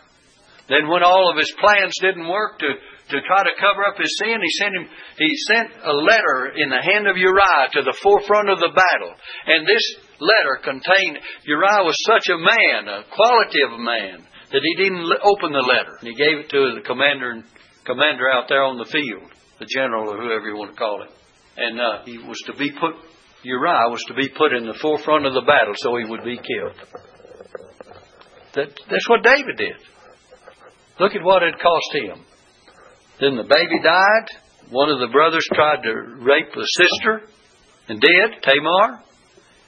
Then 0.71 0.87
when 0.87 1.03
all 1.03 1.33
of 1.33 1.37
his 1.37 1.51
plans 1.59 1.99
didn't 2.01 2.31
work 2.31 2.61
to, 2.61 2.71
to 3.11 3.27
try 3.27 3.43
to 3.43 3.59
cover 3.59 3.83
up 3.91 3.99
his 3.99 4.15
sin, 4.23 4.39
he 4.39 4.53
sent 4.55 4.77
him, 4.77 4.87
he 5.19 5.35
sent 5.51 5.69
a 5.83 5.93
letter 5.93 6.55
in 6.55 6.71
the 6.71 6.81
hand 6.81 7.11
of 7.11 7.19
Uriah 7.19 7.75
to 7.75 7.83
the 7.83 7.99
forefront 8.01 8.49
of 8.49 8.61
the 8.63 8.71
battle. 8.71 9.13
And 9.51 9.67
this 9.67 9.83
letter 10.21 10.61
contained, 10.63 11.19
Uriah 11.45 11.85
was 11.85 11.97
such 12.07 12.29
a 12.29 12.39
man, 12.39 12.89
a 12.89 13.05
quality 13.11 13.61
of 13.67 13.73
a 13.73 13.83
man, 13.83 14.25
that 14.53 14.63
he 14.63 14.75
didn't 14.77 15.09
open 15.25 15.53
the 15.53 15.65
letter. 15.65 15.97
He 16.03 16.15
gave 16.15 16.45
it 16.45 16.51
to 16.51 16.77
the 16.77 16.85
commander, 16.87 17.43
commander 17.85 18.29
out 18.31 18.49
there 18.49 18.63
on 18.63 18.79
the 18.79 18.85
field, 18.85 19.31
the 19.59 19.67
general 19.67 20.11
or 20.11 20.21
whoever 20.21 20.49
you 20.49 20.57
want 20.57 20.73
to 20.73 20.77
call 20.77 21.03
it. 21.03 21.11
And 21.57 21.81
uh, 21.81 22.05
he 22.05 22.19
was 22.19 22.39
to 22.47 22.55
be 22.55 22.71
put, 22.71 22.95
Uriah 23.43 23.91
was 23.91 24.03
to 24.09 24.15
be 24.15 24.29
put 24.29 24.53
in 24.53 24.67
the 24.67 24.79
forefront 24.81 25.27
of 25.27 25.35
the 25.35 25.43
battle 25.43 25.75
so 25.77 25.97
he 25.97 26.05
would 26.05 26.25
be 26.25 26.37
killed. 26.37 26.77
That, 28.55 28.69
that's 28.91 29.09
what 29.09 29.23
David 29.23 29.57
did. 29.57 29.79
Look 30.99 31.15
at 31.15 31.23
what 31.23 31.43
it 31.43 31.55
cost 31.63 31.91
him. 31.95 32.25
Then 33.21 33.37
the 33.37 33.45
baby 33.45 33.83
died. 33.83 34.27
One 34.71 34.91
of 34.91 34.99
the 34.99 35.13
brothers 35.13 35.47
tried 35.53 35.83
to 35.83 35.93
rape 36.25 36.53
the 36.55 36.67
sister 36.67 37.23
and 37.89 38.01
did, 38.01 38.43
Tamar. 38.43 39.03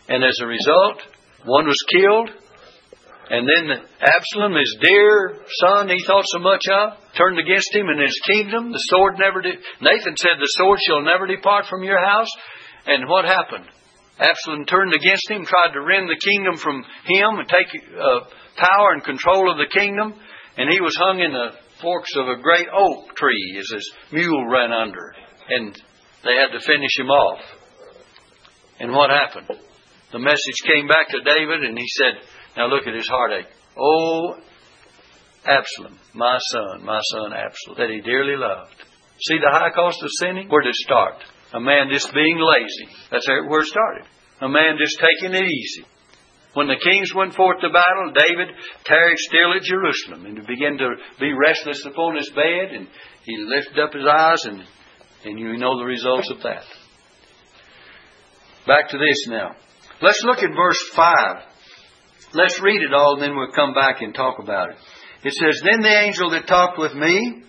And 0.09 0.25
as 0.25 0.39
a 0.43 0.47
result, 0.47 1.03
one 1.45 1.67
was 1.67 1.79
killed. 1.91 2.31
And 3.31 3.49
then 3.49 3.79
Absalom, 4.01 4.55
his 4.55 4.77
dear 4.83 5.39
son 5.61 5.89
he 5.89 6.05
thought 6.05 6.25
so 6.27 6.39
much 6.39 6.63
of, 6.71 6.99
turned 7.17 7.39
against 7.39 7.75
him 7.75 7.89
and 7.89 8.01
his 8.01 8.19
kingdom. 8.27 8.73
The 8.73 8.85
sword 8.91 9.15
never 9.19 9.41
did. 9.41 9.59
Nathan 9.81 10.17
said, 10.17 10.37
The 10.39 10.55
sword 10.59 10.79
shall 10.87 11.03
never 11.03 11.27
depart 11.27 11.67
from 11.67 11.85
your 11.85 12.05
house. 12.05 12.31
And 12.87 13.09
what 13.09 13.25
happened? 13.25 13.67
Absalom 14.19 14.67
turned 14.67 14.93
against 14.95 15.31
him, 15.31 15.47
tried 15.47 15.73
to 15.73 15.81
rend 15.81 16.09
the 16.09 16.21
kingdom 16.21 16.57
from 16.57 16.85
him 17.07 17.39
and 17.39 17.49
take 17.49 17.83
uh, 17.97 18.21
power 18.57 18.93
and 18.93 19.03
control 19.03 19.51
of 19.51 19.57
the 19.57 19.73
kingdom, 19.73 20.15
and 20.57 20.71
he 20.71 20.81
was 20.81 20.95
hung 20.97 21.21
in 21.21 21.33
the 21.33 21.57
forks 21.81 22.15
of 22.17 22.29
a 22.29 22.41
great 22.43 22.69
oak 22.73 23.17
tree 23.17 23.57
as 23.59 23.69
his 23.75 23.93
mule 24.13 24.47
ran 24.49 24.73
under, 24.73 25.15
and 25.49 25.75
they 26.25 26.37
had 26.37 26.53
to 26.53 26.61
finish 26.61 26.93
him 26.99 27.09
off. 27.09 27.41
And 28.79 28.93
what 28.93 29.11
happened? 29.11 29.59
The 30.13 30.19
message 30.19 30.61
came 30.67 30.87
back 30.87 31.09
to 31.09 31.25
David, 31.25 31.65
and 31.65 31.79
he 31.79 31.87
said, 31.89 32.21
Now 32.57 32.69
look 32.69 32.87
at 32.87 32.95
his 32.95 33.09
heartache. 33.09 33.49
Oh, 33.79 34.37
Absalom, 35.45 35.99
my 36.15 36.39
son, 36.53 36.85
my 36.85 37.01
son 37.13 37.33
Absalom, 37.33 37.79
that 37.79 37.91
he 37.91 38.01
dearly 38.01 38.37
loved. 38.37 38.77
See 39.21 39.39
the 39.39 39.51
high 39.51 39.71
cost 39.71 40.03
of 40.03 40.11
sinning? 40.21 40.49
Where 40.49 40.63
did 40.63 40.71
it 40.71 40.77
start? 40.77 41.15
A 41.55 41.61
man 41.61 41.89
just 41.91 42.13
being 42.15 42.39
lazy. 42.39 42.95
That's 43.11 43.27
where 43.27 43.61
it 43.61 43.67
started. 43.67 44.05
A 44.41 44.49
man 44.49 44.77
just 44.79 45.01
taking 45.01 45.35
it 45.35 45.45
easy. 45.45 45.85
When 46.55 46.67
the 46.67 46.77
kings 46.77 47.15
went 47.15 47.35
forth 47.35 47.61
to 47.61 47.71
battle, 47.71 48.13
David 48.13 48.49
tarried 48.85 49.19
still 49.19 49.55
at 49.57 49.63
Jerusalem 49.63 50.27
and 50.27 50.47
began 50.47 50.77
to 50.77 50.97
be 51.19 51.33
restless 51.33 51.85
upon 51.87 52.17
his 52.17 52.29
bed, 52.31 52.77
and 52.77 52.89
he 53.25 53.37
lifted 53.39 53.79
up 53.79 53.95
his 53.95 54.07
eyes, 54.07 54.45
and, 54.45 54.63
and 55.25 55.39
you 55.39 55.57
know 55.57 55.79
the 55.79 55.87
results 55.87 56.31
of 56.31 56.43
that. 56.43 56.65
Back 58.67 58.91
to 58.91 58.99
this 58.99 59.27
now. 59.29 59.57
Let's 60.03 60.21
look 60.25 60.43
at 60.43 60.51
verse 60.57 60.83
5. 60.95 61.15
Let's 62.35 62.61
read 62.61 62.83
it 62.83 62.93
all, 62.93 63.15
and 63.15 63.23
then 63.23 63.37
we'll 63.37 63.53
come 63.53 63.73
back 63.73 64.03
and 64.03 64.13
talk 64.13 64.39
about 64.41 64.71
it. 64.71 64.77
It 65.23 65.33
says, 65.33 65.63
Then 65.63 65.81
the 65.81 65.97
angel 65.97 66.31
that 66.31 66.49
talked 66.49 66.77
with 66.79 66.93
me 66.95 67.45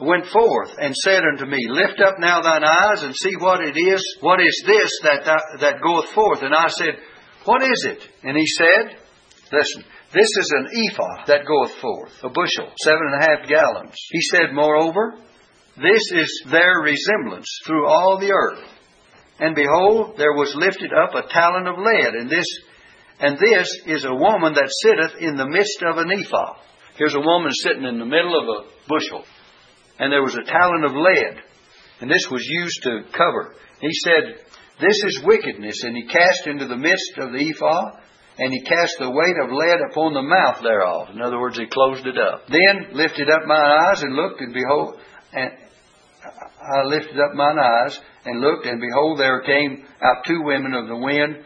went 0.00 0.26
forth 0.26 0.70
and 0.80 0.94
said 0.96 1.22
unto 1.24 1.44
me, 1.44 1.58
Lift 1.68 2.00
up 2.00 2.18
now 2.18 2.40
thine 2.40 2.64
eyes 2.64 3.02
and 3.02 3.14
see 3.14 3.34
what 3.38 3.60
it 3.60 3.76
is, 3.76 4.02
what 4.20 4.40
is 4.40 4.62
this 4.66 4.90
that, 5.02 5.24
that 5.60 5.82
goeth 5.82 6.08
forth. 6.14 6.42
And 6.42 6.54
I 6.54 6.68
said, 6.68 6.96
What 7.44 7.62
is 7.62 7.86
it? 7.86 8.08
And 8.22 8.36
he 8.36 8.46
said, 8.46 8.96
Listen, 9.52 9.84
this 10.14 10.28
is 10.40 10.54
an 10.56 10.68
ephah 10.72 11.26
that 11.26 11.44
goeth 11.46 11.74
forth, 11.80 12.12
a 12.22 12.30
bushel, 12.30 12.72
seven 12.82 13.12
and 13.12 13.22
a 13.22 13.26
half 13.26 13.48
gallons. 13.48 13.96
He 14.10 14.22
said, 14.22 14.54
Moreover, 14.54 15.16
this 15.76 16.12
is 16.12 16.44
their 16.50 16.80
resemblance 16.82 17.48
through 17.66 17.86
all 17.88 18.18
the 18.18 18.32
earth. 18.32 18.71
And 19.42 19.56
behold, 19.56 20.14
there 20.18 20.38
was 20.38 20.54
lifted 20.54 20.92
up 20.94 21.16
a 21.16 21.26
talent 21.26 21.66
of 21.66 21.74
lead, 21.76 22.14
and 22.14 22.30
this 22.30 22.46
and 23.18 23.38
this 23.38 23.68
is 23.86 24.04
a 24.04 24.14
woman 24.14 24.54
that 24.54 24.70
sitteth 24.82 25.20
in 25.20 25.36
the 25.36 25.48
midst 25.48 25.82
of 25.82 25.98
an 25.98 26.10
ephah. 26.10 26.54
Here's 26.94 27.14
a 27.14 27.20
woman 27.20 27.50
sitting 27.50 27.84
in 27.84 27.98
the 27.98 28.06
middle 28.06 28.38
of 28.38 28.46
a 28.46 28.68
bushel. 28.86 29.24
And 29.98 30.12
there 30.12 30.22
was 30.22 30.34
a 30.34 30.46
talent 30.46 30.84
of 30.84 30.92
lead. 30.94 31.42
And 32.00 32.10
this 32.10 32.26
was 32.30 32.46
used 32.46 32.82
to 32.82 33.02
cover. 33.12 33.54
He 33.80 33.90
said, 34.04 34.46
This 34.80 34.98
is 35.06 35.22
wickedness. 35.24 35.82
And 35.82 35.96
he 35.96 36.06
cast 36.06 36.46
into 36.46 36.66
the 36.66 36.76
midst 36.76 37.18
of 37.18 37.32
the 37.32 37.50
ephah, 37.50 37.98
and 38.38 38.52
he 38.52 38.62
cast 38.62 38.96
the 38.98 39.10
weight 39.10 39.36
of 39.42 39.50
lead 39.50 39.80
upon 39.90 40.14
the 40.14 40.22
mouth 40.22 40.62
thereof. 40.62 41.10
In 41.14 41.20
other 41.20 41.40
words, 41.40 41.58
he 41.58 41.66
closed 41.66 42.06
it 42.06 42.18
up. 42.18 42.46
Then 42.46 42.94
lifted 42.94 43.28
up 43.30 43.42
mine 43.46 43.70
eyes 43.90 44.02
and 44.02 44.14
looked, 44.14 44.40
and 44.40 44.54
behold, 44.54 44.98
and 45.32 45.50
I 46.62 46.82
lifted 46.86 47.18
up 47.18 47.34
mine 47.34 47.58
eyes 47.58 48.00
and 48.24 48.40
looked, 48.40 48.66
and 48.66 48.80
behold, 48.80 49.18
there 49.18 49.40
came 49.42 49.84
out 50.02 50.24
two 50.26 50.42
women 50.42 50.74
of 50.74 50.88
the 50.88 50.96
wind, 50.96 51.44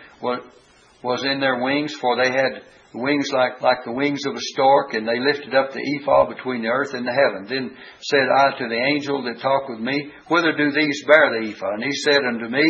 was 1.02 1.24
in 1.24 1.40
their 1.40 1.62
wings, 1.62 1.94
for 1.94 2.16
they 2.16 2.30
had 2.30 2.62
wings 2.96 3.28
like, 3.32 3.60
like 3.60 3.84
the 3.84 3.92
wings 3.92 4.24
of 4.26 4.34
a 4.34 4.40
stork, 4.52 4.94
and 4.94 5.06
they 5.06 5.20
lifted 5.20 5.54
up 5.54 5.72
the 5.72 5.84
ephah 6.00 6.26
between 6.32 6.62
the 6.62 6.68
earth 6.68 6.94
and 6.94 7.06
the 7.06 7.12
heaven. 7.12 7.46
Then 7.48 7.76
said 8.00 8.26
I 8.26 8.56
to 8.58 8.68
the 8.68 8.82
angel 8.96 9.22
that 9.24 9.40
talked 9.40 9.70
with 9.70 9.80
me, 9.80 10.10
Whither 10.28 10.56
do 10.56 10.72
these 10.72 11.04
bear 11.06 11.30
the 11.30 11.50
ephah? 11.52 11.74
And 11.74 11.84
he 11.84 11.92
said 11.92 12.20
unto 12.24 12.48
me, 12.48 12.64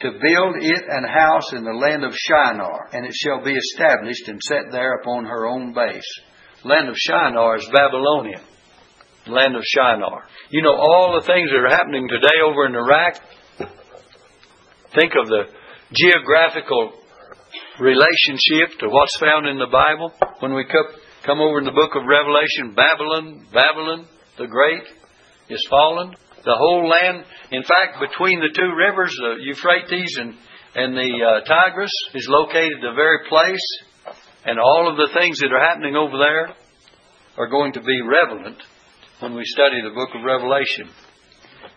To 0.00 0.10
build 0.10 0.54
it 0.62 0.82
an 0.88 1.04
house 1.04 1.52
in 1.52 1.64
the 1.64 1.74
land 1.74 2.04
of 2.04 2.14
Shinar, 2.14 2.88
and 2.92 3.04
it 3.04 3.14
shall 3.14 3.42
be 3.42 3.54
established 3.54 4.28
and 4.28 4.40
set 4.42 4.70
there 4.70 5.00
upon 5.00 5.24
her 5.24 5.46
own 5.46 5.72
base. 5.72 6.10
Land 6.64 6.88
of 6.88 6.96
Shinar 6.96 7.56
is 7.56 7.68
Babylonia. 7.72 8.40
Land 9.26 9.56
of 9.56 9.62
Shinar. 9.64 10.24
You 10.50 10.62
know 10.62 10.74
all 10.74 11.18
the 11.18 11.26
things 11.26 11.50
that 11.50 11.58
are 11.58 11.76
happening 11.76 12.08
today 12.08 12.42
over 12.44 12.66
in 12.66 12.74
Iraq? 12.74 13.20
Think 14.94 15.12
of 15.16 15.28
the 15.28 15.48
geographical 15.96 16.92
relationship 17.80 18.76
to 18.80 18.88
what's 18.92 19.16
found 19.16 19.48
in 19.48 19.56
the 19.56 19.72
Bible. 19.72 20.12
When 20.40 20.52
we 20.52 20.66
come 21.24 21.40
over 21.40 21.60
in 21.60 21.64
the 21.64 21.72
book 21.72 21.96
of 21.96 22.04
Revelation, 22.04 22.76
Babylon, 22.76 23.46
Babylon 23.52 24.06
the 24.36 24.46
Great 24.46 24.84
is 25.48 25.64
fallen. 25.70 26.12
The 26.44 26.58
whole 26.58 26.88
land, 26.88 27.24
in 27.52 27.62
fact, 27.62 28.04
between 28.04 28.40
the 28.40 28.52
two 28.52 28.68
rivers, 28.76 29.16
the 29.16 29.40
Euphrates 29.40 30.18
and, 30.20 30.34
and 30.74 30.92
the 30.92 31.08
uh, 31.08 31.40
Tigris, 31.40 31.92
is 32.12 32.28
located 32.28 32.82
the 32.82 32.92
very 32.92 33.24
place, 33.30 33.66
and 34.44 34.58
all 34.58 34.90
of 34.90 34.96
the 34.96 35.08
things 35.18 35.38
that 35.38 35.52
are 35.52 35.64
happening 35.64 35.96
over 35.96 36.18
there 36.18 36.52
are 37.38 37.48
going 37.48 37.72
to 37.72 37.80
be 37.80 38.00
relevant 38.02 38.58
when 39.20 39.34
we 39.34 39.44
study 39.44 39.80
the 39.80 39.94
book 39.94 40.10
of 40.14 40.20
Revelation. 40.20 40.90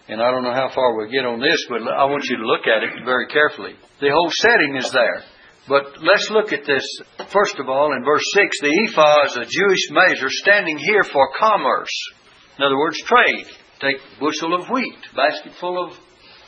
And 0.08 0.22
I 0.22 0.30
don't 0.30 0.44
know 0.44 0.54
how 0.54 0.70
far 0.70 0.96
we'll 0.96 1.10
get 1.10 1.26
on 1.26 1.40
this, 1.40 1.66
but 1.68 1.82
I 1.82 2.06
want 2.06 2.26
you 2.30 2.38
to 2.38 2.46
look 2.46 2.68
at 2.70 2.84
it 2.84 3.06
very 3.06 3.28
carefully. 3.28 3.74
The 4.00 4.12
whole 4.14 4.30
setting 4.32 4.76
is 4.76 4.92
there. 4.92 5.24
But 5.68 5.98
let's 6.04 6.30
look 6.30 6.54
at 6.54 6.66
this. 6.66 6.86
First 7.34 7.58
of 7.58 7.70
all, 7.70 7.92
in 7.94 8.06
verse 8.06 8.24
6, 8.34 8.60
the 8.62 8.88
ephah 8.88 9.26
is 9.26 9.36
a 9.38 9.50
Jewish 9.50 9.90
measure 9.90 10.30
standing 10.30 10.78
here 10.78 11.04
for 11.04 11.30
commerce. 11.40 11.90
In 12.60 12.64
other 12.64 12.78
words, 12.78 13.02
trade. 13.02 13.48
Take 13.82 13.98
a 13.98 14.20
bushel 14.20 14.54
of 14.54 14.70
wheat, 14.70 15.02
basket 15.16 15.54
full 15.60 15.84
of 15.84 15.98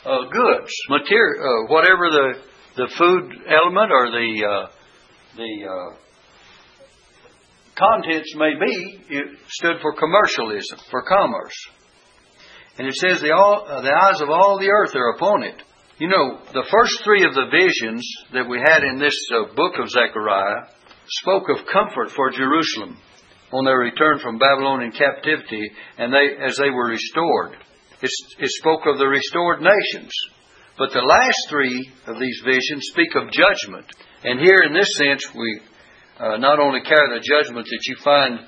uh, 0.06 0.30
goods, 0.30 0.72
material, 0.90 1.42
uh, 1.42 1.74
whatever 1.74 2.10
the, 2.12 2.34
the 2.78 2.88
food 2.96 3.42
element 3.50 3.92
or 3.92 4.12
the, 4.12 4.46
uh, 4.46 4.68
the 5.36 5.68
uh, 5.68 5.96
contents 7.76 8.34
may 8.36 8.54
be, 8.54 9.00
it 9.10 9.28
stood 9.50 9.82
for 9.82 9.94
commercialism, 9.94 10.80
for 10.90 11.02
commerce. 11.04 11.56
And 12.78 12.88
it 12.88 12.96
says 12.96 13.22
the, 13.22 13.34
all, 13.34 13.66
uh, 13.68 13.82
the 13.82 13.92
eyes 13.92 14.22
of 14.22 14.30
all 14.30 14.60
the 14.60 14.70
earth 14.70 14.96
are 14.96 15.16
upon 15.16 15.44
it. 15.44 15.62
You 15.98 16.10
know, 16.10 16.38
the 16.54 16.68
first 16.70 17.04
three 17.04 17.26
of 17.26 17.34
the 17.34 17.50
visions 17.50 18.06
that 18.34 18.48
we 18.48 18.62
had 18.62 18.84
in 18.84 19.00
this 19.00 19.18
uh, 19.34 19.54
book 19.56 19.74
of 19.82 19.90
Zechariah 19.90 20.70
spoke 21.22 21.50
of 21.50 21.66
comfort 21.66 22.12
for 22.16 22.30
Jerusalem 22.30 23.02
on 23.52 23.66
their 23.66 23.80
return 23.80 24.20
from 24.20 24.38
Babylonian 24.38 24.92
captivity 24.92 25.72
and 25.98 26.14
they, 26.14 26.38
as 26.44 26.58
they 26.58 26.70
were 26.70 26.90
restored. 26.90 27.58
It, 28.02 28.12
it 28.38 28.52
spoke 28.62 28.86
of 28.86 29.00
the 29.00 29.08
restored 29.08 29.62
nations. 29.62 30.14
But 30.78 30.94
the 30.94 31.02
last 31.02 31.50
three 31.50 31.90
of 32.06 32.20
these 32.20 32.42
visions 32.46 32.94
speak 32.94 33.16
of 33.16 33.34
judgment. 33.34 33.90
And 34.24 34.40
here, 34.40 34.62
in 34.68 34.74
this 34.74 34.94
sense, 34.98 35.26
we 35.34 35.62
uh, 36.20 36.38
not 36.38 36.60
only 36.60 36.82
carry 36.82 37.10
the 37.10 37.26
judgment 37.26 37.66
that 37.66 37.86
you 37.86 37.96
find 38.04 38.40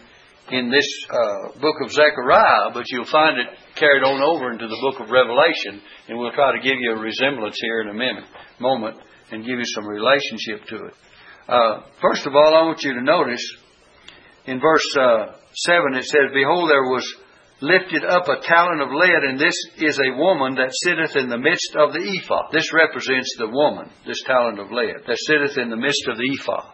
in 0.52 0.70
this 0.70 0.88
uh, 1.10 1.60
book 1.60 1.76
of 1.84 1.92
Zechariah, 1.92 2.72
but 2.74 2.86
you'll 2.90 3.06
find 3.06 3.38
it 3.38 3.48
carried 3.76 4.04
on 4.04 4.22
over 4.22 4.52
into 4.52 4.68
the 4.68 4.80
book 4.82 5.00
of 5.00 5.12
Revelation, 5.12 5.82
and 6.08 6.18
we'll 6.18 6.32
try 6.32 6.56
to 6.56 6.62
give 6.62 6.78
you 6.80 6.94
a 6.94 7.00
resemblance 7.00 7.58
here 7.62 7.82
in 7.82 7.90
a 7.90 7.94
minute, 7.94 8.26
moment 8.60 8.98
and 9.32 9.46
give 9.46 9.58
you 9.58 9.66
some 9.66 9.88
relationship 9.88 10.66
to 10.70 10.76
it. 10.86 10.94
Uh, 11.48 11.82
first 12.02 12.26
of 12.26 12.36
all, 12.36 12.56
I 12.56 12.66
want 12.66 12.84
you 12.84 12.94
to 12.94 13.02
notice 13.02 13.46
in 14.46 14.60
verse 14.60 14.86
uh, 14.98 15.38
7 15.54 15.96
it 15.96 16.06
says, 16.06 16.34
Behold, 16.34 16.70
there 16.70 16.84
was 16.84 17.06
lifted 17.62 18.06
up 18.06 18.28
a 18.28 18.42
talent 18.42 18.82
of 18.82 18.90
lead, 18.90 19.24
and 19.28 19.40
this 19.40 19.56
is 19.78 20.00
a 20.00 20.18
woman 20.18 20.56
that 20.56 20.72
sitteth 20.72 21.16
in 21.16 21.30
the 21.30 21.38
midst 21.38 21.76
of 21.76 21.94
the 21.94 22.00
ephah. 22.00 22.50
This 22.52 22.72
represents 22.74 23.36
the 23.38 23.50
woman, 23.50 23.90
this 24.08 24.22
talent 24.26 24.60
of 24.60 24.72
lead, 24.72 25.06
that 25.08 25.18
sitteth 25.18 25.58
in 25.58 25.70
the 25.70 25.78
midst 25.78 26.08
of 26.08 26.18
the 26.18 26.38
ephah. 26.40 26.72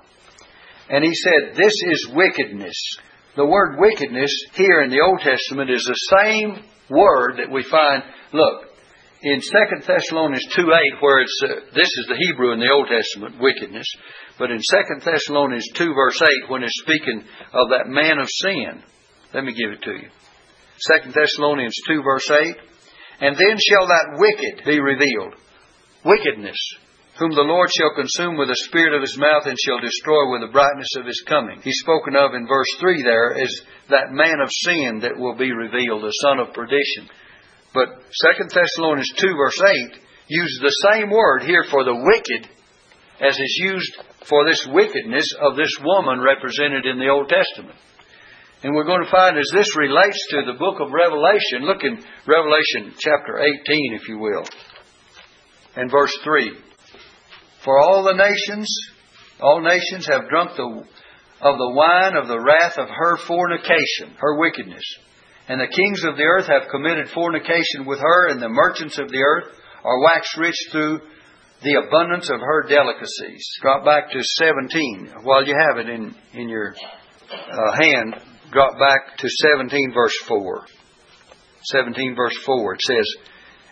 And 0.90 1.04
he 1.04 1.14
said, 1.14 1.56
This 1.56 1.74
is 1.92 2.12
wickedness. 2.14 2.78
The 3.36 3.46
word 3.46 3.80
wickedness 3.80 4.32
here 4.56 4.82
in 4.82 4.90
the 4.90 5.02
Old 5.02 5.20
Testament 5.20 5.70
is 5.70 5.84
the 5.84 6.16
same 6.24 6.64
word 6.90 7.36
that 7.38 7.52
we 7.52 7.64
find, 7.64 8.04
look, 8.32 8.72
in 9.22 9.42
2 9.42 9.48
Thessalonians 9.86 10.46
2 10.56 10.62
8, 10.62 11.02
where 11.02 11.20
it's, 11.20 11.42
uh, 11.44 11.56
this 11.76 11.90
is 11.90 12.06
the 12.08 12.16
Hebrew 12.16 12.54
in 12.54 12.60
the 12.60 12.72
Old 12.72 12.88
Testament, 12.88 13.42
wickedness, 13.42 13.88
but 14.40 14.52
in 14.52 14.60
2 14.60 14.64
Thessalonians 15.04 15.68
2 15.76 15.94
verse 15.94 16.22
8, 16.22 16.50
when 16.50 16.64
it's 16.64 16.80
speaking 16.80 17.24
of 17.52 17.70
that 17.72 17.88
man 17.88 18.20
of 18.20 18.28
sin, 18.30 18.84
let 19.34 19.44
me 19.44 19.52
give 19.52 19.72
it 19.72 19.82
to 19.84 19.92
you. 19.92 20.10
2 21.04 21.12
Thessalonians 21.12 21.76
2 21.88 22.04
verse 22.04 22.32
8, 22.32 22.56
and 23.20 23.36
then 23.36 23.58
shall 23.60 23.88
that 23.88 24.16
wicked 24.16 24.66
be 24.66 24.80
revealed. 24.80 25.36
Wickedness 26.06 26.58
whom 27.18 27.32
the 27.32 27.48
Lord 27.48 27.70
shall 27.72 27.96
consume 27.96 28.36
with 28.36 28.50
the 28.50 28.66
spirit 28.68 28.94
of 28.94 29.02
his 29.02 29.18
mouth 29.18 29.48
and 29.48 29.56
shall 29.56 29.80
destroy 29.80 30.32
with 30.32 30.42
the 30.44 30.52
brightness 30.52 31.00
of 31.00 31.08
his 31.08 31.24
coming. 31.28 31.62
He's 31.64 31.80
spoken 31.80 32.16
of 32.16 32.36
in 32.36 32.48
verse 32.48 32.68
3 32.80 33.04
there 33.04 33.40
as 33.40 33.52
that 33.90 34.12
man 34.12 34.44
of 34.44 34.52
sin 34.52 35.00
that 35.00 35.16
will 35.16 35.36
be 35.36 35.52
revealed, 35.56 36.04
the 36.04 36.20
son 36.20 36.40
of 36.40 36.52
perdition. 36.52 37.08
But 37.74 38.04
2 38.12 38.52
Thessalonians 38.52 39.12
2 39.16 39.32
verse 39.32 39.62
8 39.96 40.00
uses 40.28 40.60
the 40.60 40.92
same 40.92 41.10
word 41.10 41.44
here 41.44 41.64
for 41.72 41.84
the 41.84 41.96
wicked 41.96 42.52
as 43.22 43.40
is 43.40 43.62
used 43.64 43.96
for 44.28 44.44
this 44.44 44.68
wickedness 44.68 45.28
of 45.40 45.56
this 45.56 45.72
woman 45.80 46.20
represented 46.20 46.86
in 46.86 47.00
the 47.00 47.08
Old 47.08 47.30
Testament. 47.30 47.80
And 48.64 48.76
we're 48.76 48.88
going 48.88 49.04
to 49.04 49.12
find 49.12 49.38
as 49.38 49.50
this 49.54 49.78
relates 49.78 50.20
to 50.32 50.44
the 50.44 50.58
book 50.60 50.82
of 50.82 50.92
Revelation, 50.92 51.64
look 51.64 51.84
in 51.84 51.96
Revelation 52.28 52.92
chapter 53.00 53.40
18, 53.40 53.94
if 53.94 54.10
you 54.10 54.18
will, 54.18 54.44
and 55.76 55.92
verse 55.92 56.18
3. 56.24 56.52
For 57.66 57.80
all 57.80 58.04
the 58.04 58.14
nations, 58.14 58.70
all 59.42 59.60
nations 59.60 60.06
have 60.06 60.30
drunk 60.30 60.52
the, 60.56 60.64
of 60.64 61.58
the 61.58 61.74
wine 61.74 62.16
of 62.16 62.28
the 62.28 62.40
wrath 62.40 62.78
of 62.78 62.88
her 62.88 63.18
fornication, 63.18 64.14
her 64.20 64.38
wickedness. 64.38 64.86
And 65.50 65.60
the 65.60 65.68
kings 65.68 66.04
of 66.06 66.16
the 66.16 66.24
earth 66.24 66.48
have 66.48 66.70
committed 66.70 67.10
fornication 67.10 67.86
with 67.86 68.00
her, 68.00 68.30
and 68.30 68.40
the 68.40 68.50
merchants 68.50 69.00
of 69.00 69.10
the 69.10 69.18
earth 69.18 69.52
are 69.84 70.00
waxed 70.02 70.38
rich 70.38 70.56
through 70.72 71.02
the 71.64 71.82
abundance 71.86 72.30
of 72.30 72.40
her 72.40 72.68
delicacies. 72.70 73.44
Drop 73.62 73.84
back 73.84 74.12
to 74.12 74.22
17 74.22 75.24
while 75.24 75.46
you 75.46 75.56
have 75.58 75.78
it 75.80 75.90
in, 75.90 76.16
in 76.34 76.50
your 76.50 76.76
uh, 77.32 77.82
hand. 77.82 78.16
Drop 78.52 78.74
back 78.78 79.18
to 79.18 79.28
17 79.58 79.92
verse 79.94 80.18
4. 80.28 80.66
17 81.64 82.16
verse 82.16 82.38
4. 82.46 82.74
It 82.76 82.82
says, 82.82 83.16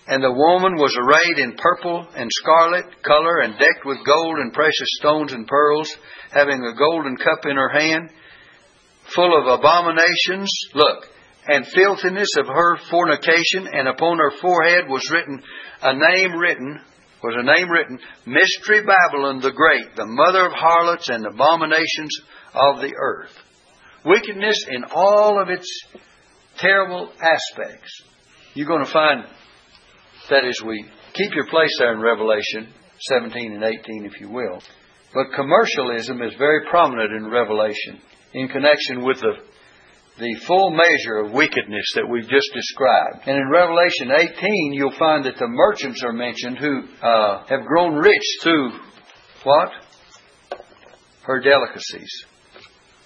And 0.07 0.21
the 0.21 0.31
woman 0.31 0.75
was 0.75 0.97
arrayed 0.99 1.39
in 1.39 1.55
purple 1.55 2.05
and 2.15 2.29
scarlet 2.31 3.03
color 3.03 3.39
and 3.39 3.57
decked 3.57 3.85
with 3.85 4.05
gold 4.05 4.37
and 4.39 4.51
precious 4.51 4.89
stones 4.99 5.31
and 5.31 5.47
pearls, 5.47 5.95
having 6.31 6.61
a 6.61 6.77
golden 6.77 7.15
cup 7.15 7.45
in 7.45 7.55
her 7.55 7.69
hand, 7.69 8.09
full 9.15 9.31
of 9.37 9.47
abominations. 9.47 10.51
Look, 10.73 11.07
and 11.47 11.65
filthiness 11.67 12.35
of 12.37 12.47
her 12.47 12.77
fornication, 12.89 13.67
and 13.71 13.87
upon 13.87 14.17
her 14.17 14.31
forehead 14.41 14.89
was 14.89 15.09
written 15.11 15.41
a 15.81 15.93
name 15.93 16.37
written, 16.37 16.79
was 17.23 17.35
a 17.37 17.43
name 17.43 17.69
written, 17.69 17.99
Mystery 18.25 18.83
Babylon 18.85 19.39
the 19.39 19.51
Great, 19.51 19.95
the 19.95 20.05
mother 20.05 20.45
of 20.45 20.53
harlots 20.53 21.09
and 21.09 21.25
abominations 21.25 22.11
of 22.53 22.81
the 22.81 22.93
earth. 22.97 23.31
Wickedness 24.05 24.65
in 24.69 24.83
all 24.93 25.41
of 25.41 25.49
its 25.49 25.67
terrible 26.57 27.09
aspects. 27.21 28.03
You're 28.53 28.67
going 28.67 28.85
to 28.85 28.91
find 28.91 29.23
that 30.29 30.45
as 30.45 30.59
we 30.65 30.85
keep 31.13 31.33
your 31.33 31.47
place 31.47 31.71
there 31.79 31.93
in 31.93 31.99
Revelation 31.99 32.73
17 32.99 33.53
and 33.53 33.63
18, 33.63 34.05
if 34.05 34.19
you 34.19 34.29
will. 34.29 34.61
But 35.13 35.35
commercialism 35.35 36.21
is 36.21 36.33
very 36.37 36.65
prominent 36.69 37.11
in 37.11 37.29
Revelation 37.29 38.01
in 38.33 38.47
connection 38.47 39.03
with 39.03 39.19
the 39.19 39.33
the 40.19 40.35
full 40.45 40.69
measure 40.69 41.25
of 41.25 41.31
wickedness 41.31 41.85
that 41.95 42.07
we've 42.07 42.29
just 42.29 42.53
described. 42.53 43.27
And 43.27 43.35
in 43.35 43.49
Revelation 43.49 44.11
18, 44.11 44.73
you'll 44.73 44.97
find 44.97 45.25
that 45.25 45.37
the 45.37 45.47
merchants 45.47 46.03
are 46.03 46.13
mentioned 46.13 46.59
who 46.59 46.83
uh, 47.01 47.45
have 47.47 47.65
grown 47.65 47.95
rich 47.95 48.21
through 48.43 48.73
what? 49.43 49.69
Her 51.23 51.39
delicacies. 51.39 52.25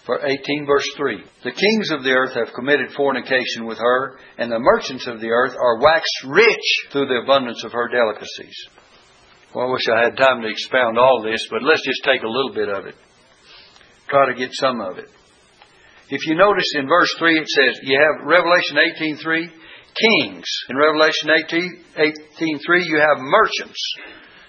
For 0.07 0.25
18 0.25 0.65
verse 0.65 0.87
3. 0.95 1.21
The 1.43 1.51
kings 1.51 1.91
of 1.91 2.01
the 2.01 2.15
earth 2.15 2.33
have 2.33 2.55
committed 2.55 2.95
fornication 2.95 3.67
with 3.67 3.77
her, 3.77 4.17
and 4.37 4.49
the 4.49 4.57
merchants 4.57 5.05
of 5.05 5.19
the 5.19 5.27
earth 5.27 5.51
are 5.51 5.81
waxed 5.83 6.23
rich 6.25 6.67
through 6.91 7.07
the 7.07 7.21
abundance 7.23 7.61
of 7.65 7.73
her 7.73 7.89
delicacies. 7.89 8.55
Well, 9.53 9.67
I 9.67 9.71
wish 9.71 9.83
I 9.91 10.03
had 10.05 10.15
time 10.15 10.41
to 10.41 10.47
expound 10.47 10.97
all 10.97 11.21
this, 11.21 11.45
but 11.51 11.61
let's 11.61 11.83
just 11.85 12.05
take 12.05 12.23
a 12.23 12.27
little 12.27 12.53
bit 12.53 12.69
of 12.69 12.85
it. 12.85 12.95
Try 14.07 14.31
to 14.31 14.39
get 14.39 14.53
some 14.53 14.79
of 14.79 14.97
it. 14.97 15.09
If 16.09 16.25
you 16.25 16.35
notice 16.35 16.71
in 16.75 16.87
verse 16.87 17.13
3, 17.19 17.39
it 17.39 17.47
says, 17.49 17.79
you 17.83 17.99
have 17.99 18.25
Revelation 18.25 18.77
18.3, 19.19 19.43
kings. 19.43 20.47
In 20.69 20.77
Revelation 20.77 21.35
18, 21.35 21.83
18.3, 21.99 22.85
you 22.85 22.97
have 22.99 23.19
merchants. 23.19 23.81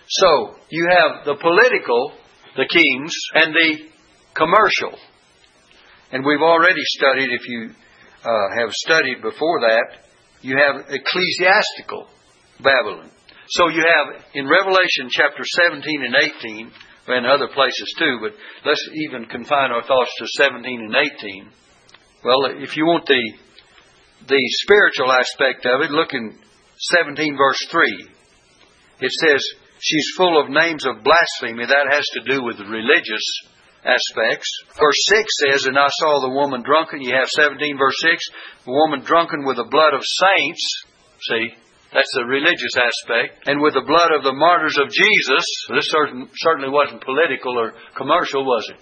So, 0.07 0.55
you 0.71 0.87
have 0.89 1.25
the 1.25 1.35
political, 1.35 2.13
the 2.55 2.69
kings, 2.71 3.13
and 3.35 3.53
the 3.53 3.89
commercial. 4.35 4.97
And 6.13 6.25
we've 6.25 6.43
already 6.43 6.83
studied, 6.97 7.29
if 7.31 7.47
you 7.49 7.71
uh, 8.25 8.49
have 8.57 8.71
studied 8.73 9.21
before 9.23 9.61
that, 9.61 10.09
you 10.41 10.57
have 10.57 10.87
ecclesiastical 10.89 12.09
Babylon. 12.63 13.11
So 13.51 13.69
you 13.69 13.83
have 13.83 14.25
in 14.35 14.49
Revelation 14.49 15.09
chapter 15.11 15.43
17 15.45 16.05
and 16.05 16.15
18, 16.15 16.73
and 17.09 17.27
other 17.27 17.49
places 17.49 17.95
too, 17.99 18.19
but 18.21 18.33
let's 18.65 18.85
even 19.09 19.25
confine 19.27 19.71
our 19.71 19.83
thoughts 19.83 20.13
to 20.19 20.27
17 20.45 20.81
and 20.81 20.95
18. 20.95 21.49
Well, 22.25 22.61
if 22.61 22.77
you 22.77 22.85
want 22.85 23.07
the 23.07 23.23
the 24.27 24.43
spiritual 24.67 25.13
aspect 25.13 25.65
of 25.65 25.81
it, 25.81 25.91
look 25.91 26.13
in 26.13 26.37
17 26.77 27.37
verse 27.37 27.67
3. 27.71 28.09
It 29.01 29.13
says 29.13 29.41
she's 29.81 30.15
full 30.17 30.41
of 30.41 30.51
names 30.51 30.85
of 30.85 31.05
blasphemy. 31.05 31.65
That 31.67 31.87
has 31.91 32.05
to 32.15 32.21
do 32.29 32.45
with 32.45 32.59
religious 32.59 33.25
aspects. 33.89 34.49
Verse 34.77 35.01
6 35.09 35.25
says, 35.49 35.67
And 35.67 35.79
I 35.79 35.89
saw 35.89 36.21
the 36.21 36.37
woman 36.37 36.63
drunken. 36.63 37.01
You 37.01 37.17
have 37.17 37.29
17 37.33 37.57
verse 37.79 37.99
6. 38.05 38.69
The 38.69 38.77
woman 38.77 39.01
drunken 39.01 39.45
with 39.45 39.57
the 39.57 39.69
blood 39.73 39.97
of 39.97 40.05
saints. 40.05 40.63
See, 41.25 41.57
that's 41.93 42.13
the 42.15 42.29
religious 42.29 42.77
aspect. 42.77 43.49
And 43.49 43.65
with 43.65 43.73
the 43.73 43.89
blood 43.89 44.13
of 44.13 44.23
the 44.23 44.37
martyrs 44.37 44.77
of 44.77 44.93
Jesus, 44.93 45.45
this 45.73 45.89
certainly 46.45 46.69
wasn't 46.69 47.05
political 47.05 47.57
or 47.59 47.73
commercial, 47.97 48.45
was 48.45 48.69
it? 48.69 48.81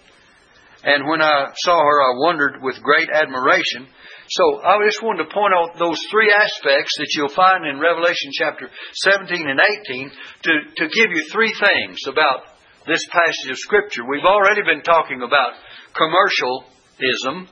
And 0.83 1.09
when 1.09 1.23
I 1.23 1.51
saw 1.67 1.79
her, 1.79 1.99
I 2.03 2.19
wondered 2.27 2.63
with 2.63 2.83
great 2.83 3.09
admiration. 3.11 3.87
So 4.29 4.63
I 4.63 4.79
just 4.87 5.03
wanted 5.03 5.25
to 5.25 5.35
point 5.35 5.55
out 5.55 5.79
those 5.79 5.99
three 6.11 6.35
aspects 6.35 6.99
that 6.99 7.11
you'll 7.15 7.35
find 7.35 7.67
in 7.67 7.79
Revelation 7.79 8.31
chapter 8.35 8.71
17 9.07 9.49
and 9.49 9.61
18 9.87 10.11
to, 10.11 10.53
to 10.83 10.85
give 10.91 11.11
you 11.15 11.27
three 11.31 11.55
things 11.55 11.99
about 12.07 12.56
this 12.87 13.05
passage 13.11 13.51
of 13.51 13.59
Scripture. 13.59 14.03
We've 14.09 14.25
already 14.25 14.63
been 14.63 14.83
talking 14.83 15.23
about 15.23 15.53
commercialism, 15.93 17.49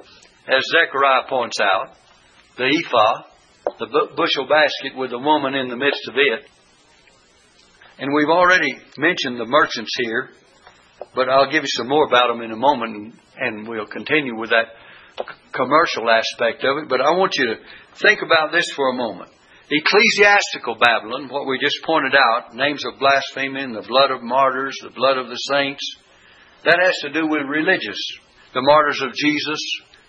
as 0.46 0.62
Zechariah 0.70 1.28
points 1.28 1.58
out, 1.60 1.96
the 2.56 2.70
ephah, 2.70 3.22
the 3.78 3.86
bushel 4.16 4.46
basket 4.46 4.96
with 4.96 5.10
the 5.10 5.18
woman 5.18 5.54
in 5.54 5.68
the 5.68 5.76
midst 5.76 6.06
of 6.08 6.14
it. 6.16 6.48
And 7.98 8.12
we've 8.14 8.30
already 8.30 8.72
mentioned 8.96 9.38
the 9.38 9.46
merchants 9.46 9.90
here, 10.02 10.30
but 11.14 11.28
I'll 11.28 11.50
give 11.50 11.62
you 11.62 11.74
some 11.76 11.88
more 11.88 12.06
about 12.06 12.28
them 12.28 12.42
in 12.42 12.52
a 12.52 12.56
moment, 12.56 13.14
and 13.36 13.68
we'll 13.68 13.86
continue 13.86 14.38
with 14.38 14.50
that 14.50 14.66
commercial 15.52 16.10
aspect 16.10 16.64
of 16.64 16.78
it. 16.78 16.88
But 16.88 17.00
I 17.00 17.10
want 17.10 17.32
you 17.36 17.46
to 17.46 17.56
think 18.02 18.20
about 18.22 18.52
this 18.52 18.66
for 18.74 18.90
a 18.90 18.94
moment. 18.94 19.30
Ecclesiastical 19.70 20.76
Babylon, 20.76 21.28
what 21.32 21.46
we 21.46 21.58
just 21.58 21.80
pointed 21.86 22.12
out, 22.12 22.54
names 22.54 22.84
of 22.84 23.00
blasphemy, 23.00 23.64
the 23.72 23.88
blood 23.88 24.10
of 24.10 24.22
martyrs, 24.22 24.76
the 24.82 24.92
blood 24.92 25.16
of 25.16 25.28
the 25.28 25.40
saints, 25.48 25.80
that 26.64 26.78
has 26.82 26.94
to 27.00 27.12
do 27.12 27.26
with 27.26 27.48
religious. 27.48 27.96
The 28.52 28.60
martyrs 28.60 29.00
of 29.00 29.14
Jesus, 29.16 29.60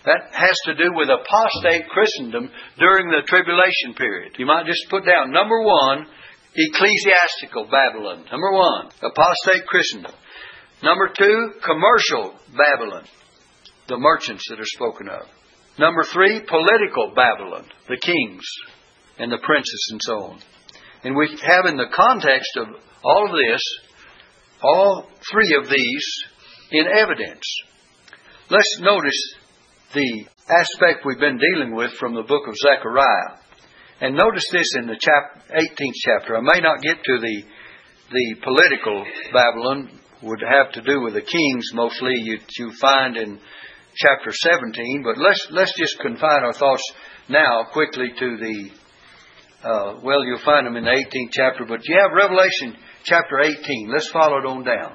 that 0.04 0.28
has 0.32 0.56
to 0.66 0.74
do 0.76 0.92
with 0.92 1.08
apostate 1.08 1.88
Christendom 1.88 2.50
during 2.78 3.08
the 3.08 3.24
tribulation 3.26 3.96
period. 3.96 4.36
You 4.38 4.44
might 4.44 4.66
just 4.66 4.86
put 4.90 5.06
down 5.06 5.32
number 5.32 5.62
one, 5.62 6.06
ecclesiastical 6.54 7.64
Babylon. 7.64 8.24
Number 8.30 8.52
one, 8.52 8.92
apostate 9.00 9.66
Christendom. 9.66 10.12
Number 10.82 11.08
two, 11.16 11.52
commercial 11.64 12.38
Babylon, 12.52 13.04
the 13.88 13.96
merchants 13.96 14.44
that 14.50 14.60
are 14.60 14.68
spoken 14.76 15.08
of. 15.08 15.26
Number 15.78 16.04
three, 16.04 16.40
political 16.46 17.12
Babylon, 17.16 17.64
the 17.88 17.96
kings 17.96 18.44
and 19.18 19.30
the 19.30 19.38
princes 19.42 19.88
and 19.90 20.00
so 20.02 20.12
on. 20.24 20.38
And 21.04 21.16
we 21.16 21.28
have 21.42 21.66
in 21.66 21.76
the 21.76 21.92
context 21.94 22.56
of 22.56 22.68
all 23.04 23.26
of 23.26 23.32
this, 23.32 23.60
all 24.62 25.06
three 25.30 25.56
of 25.60 25.68
these 25.68 26.24
in 26.72 26.86
evidence. 26.86 27.44
Let's 28.50 28.78
notice 28.80 29.34
the 29.94 30.26
aspect 30.48 31.04
we've 31.04 31.20
been 31.20 31.38
dealing 31.52 31.74
with 31.74 31.92
from 31.92 32.14
the 32.14 32.22
book 32.22 32.46
of 32.48 32.54
Zechariah. 32.56 33.38
And 34.00 34.14
notice 34.14 34.46
this 34.52 34.68
in 34.78 34.86
the 34.86 34.98
chap- 35.00 35.48
18th 35.50 35.94
chapter. 36.04 36.36
I 36.36 36.40
may 36.40 36.60
not 36.60 36.82
get 36.82 37.02
to 37.02 37.18
the, 37.18 37.42
the 38.10 38.36
political 38.42 39.04
Babylon, 39.32 39.90
would 40.22 40.42
have 40.42 40.72
to 40.72 40.82
do 40.82 41.02
with 41.02 41.14
the 41.14 41.20
kings 41.20 41.70
mostly 41.74 42.12
you, 42.14 42.38
you 42.58 42.72
find 42.80 43.16
in 43.16 43.38
chapter 43.96 44.30
17, 44.32 45.02
but 45.02 45.18
let's, 45.18 45.46
let's 45.50 45.72
just 45.78 45.98
confine 46.00 46.44
our 46.44 46.52
thoughts 46.52 46.82
now 47.28 47.64
quickly 47.72 48.08
to 48.18 48.36
the, 48.36 48.70
uh, 49.66 49.98
well, 50.02 50.24
you'll 50.24 50.44
find 50.44 50.66
them 50.66 50.76
in 50.76 50.84
the 50.84 50.90
18th 50.90 51.32
chapter, 51.32 51.64
but 51.66 51.80
you 51.88 51.98
have 52.00 52.12
Revelation 52.14 52.76
chapter 53.02 53.40
18. 53.40 53.90
Let's 53.90 54.08
follow 54.10 54.38
it 54.38 54.46
on 54.46 54.62
down 54.62 54.94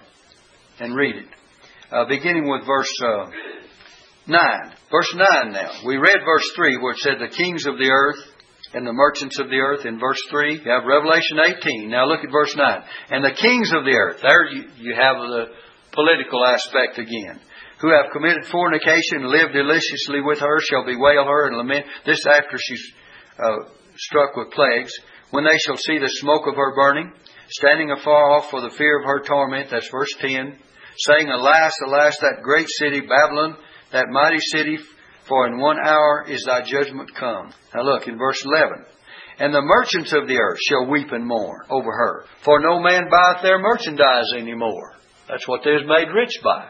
and 0.80 0.96
read 0.96 1.16
it. 1.18 1.28
Uh, 1.92 2.06
beginning 2.08 2.48
with 2.48 2.66
verse 2.66 2.92
uh, 3.04 3.26
9. 4.28 4.40
Verse 4.90 5.14
9 5.44 5.52
now. 5.52 5.72
We 5.86 5.98
read 5.98 6.24
verse 6.24 6.50
3 6.56 6.78
where 6.78 6.94
it 6.94 7.00
said, 7.00 7.20
The 7.20 7.36
kings 7.36 7.66
of 7.66 7.78
the 7.78 7.92
earth 7.92 8.24
and 8.74 8.88
the 8.88 8.94
merchants 8.94 9.40
of 9.40 9.50
the 9.50 9.60
earth 9.60 9.86
in 9.86 10.00
verse 10.00 10.22
3. 10.30 10.64
You 10.64 10.72
have 10.72 10.88
Revelation 10.88 11.40
18. 11.44 11.90
Now 11.90 12.08
look 12.08 12.24
at 12.24 12.32
verse 12.32 12.56
9. 12.56 12.84
And 13.10 13.26
the 13.26 13.36
kings 13.36 13.74
of 13.76 13.84
the 13.84 13.92
earth. 13.92 14.22
There 14.22 14.48
you, 14.52 14.64
you 14.78 14.96
have 14.96 15.18
the 15.18 15.46
political 15.92 16.46
aspect 16.48 16.98
again. 16.98 17.42
Who 17.82 17.92
have 17.92 18.14
committed 18.14 18.46
fornication 18.46 19.26
and 19.26 19.28
lived 19.28 19.52
deliciously 19.52 20.22
with 20.22 20.40
her 20.40 20.60
shall 20.70 20.86
bewail 20.86 21.26
her 21.26 21.48
and 21.48 21.58
lament. 21.58 21.86
This 22.06 22.24
after 22.26 22.56
she's 22.56 22.94
uh, 23.38 23.68
struck 24.08 24.36
with 24.36 24.52
plagues. 24.52 24.92
When 25.32 25.46
they 25.46 25.58
shall 25.66 25.78
see 25.78 25.98
the 25.98 26.10
smoke 26.10 26.48
of 26.48 26.56
her 26.56 26.76
burning, 26.76 27.14
standing 27.50 27.92
afar 27.92 28.32
off 28.32 28.50
for 28.50 28.62
the 28.62 28.74
fear 28.78 29.00
of 29.00 29.06
her 29.06 29.22
torment. 29.22 29.70
That's 29.72 29.90
verse 29.90 30.14
10. 30.20 30.58
Saying, 30.98 31.30
Alas, 31.30 31.74
alas, 31.88 32.18
that 32.20 32.44
great 32.44 32.68
city, 32.70 33.02
Babylon, 33.02 33.56
that 33.92 34.10
mighty 34.10 34.40
city, 34.40 34.78
for 35.28 35.48
in 35.48 35.60
one 35.60 35.78
hour 35.80 36.26
is 36.28 36.44
thy 36.46 36.62
judgment 36.62 37.16
come. 37.16 37.54
Now 37.74 37.84
look 37.84 38.08
in 38.08 38.18
verse 38.18 38.44
11. 38.44 38.86
And 39.40 39.54
the 39.54 39.62
merchants 39.62 40.14
of 40.14 40.28
the 40.28 40.38
earth 40.38 40.60
shall 40.68 40.90
weep 40.90 41.12
and 41.12 41.26
mourn 41.26 41.62
over 41.70 41.92
her. 41.92 42.26
For 42.44 42.60
no 42.60 42.80
man 42.80 43.10
buyeth 43.10 43.42
their 43.42 43.60
merchandise 43.60 44.34
any 44.38 44.54
more. 44.54 44.94
That's 45.30 45.48
what 45.48 45.62
they 45.64 45.72
was 45.72 45.88
made 45.88 46.14
rich 46.14 46.38
by. 46.44 46.68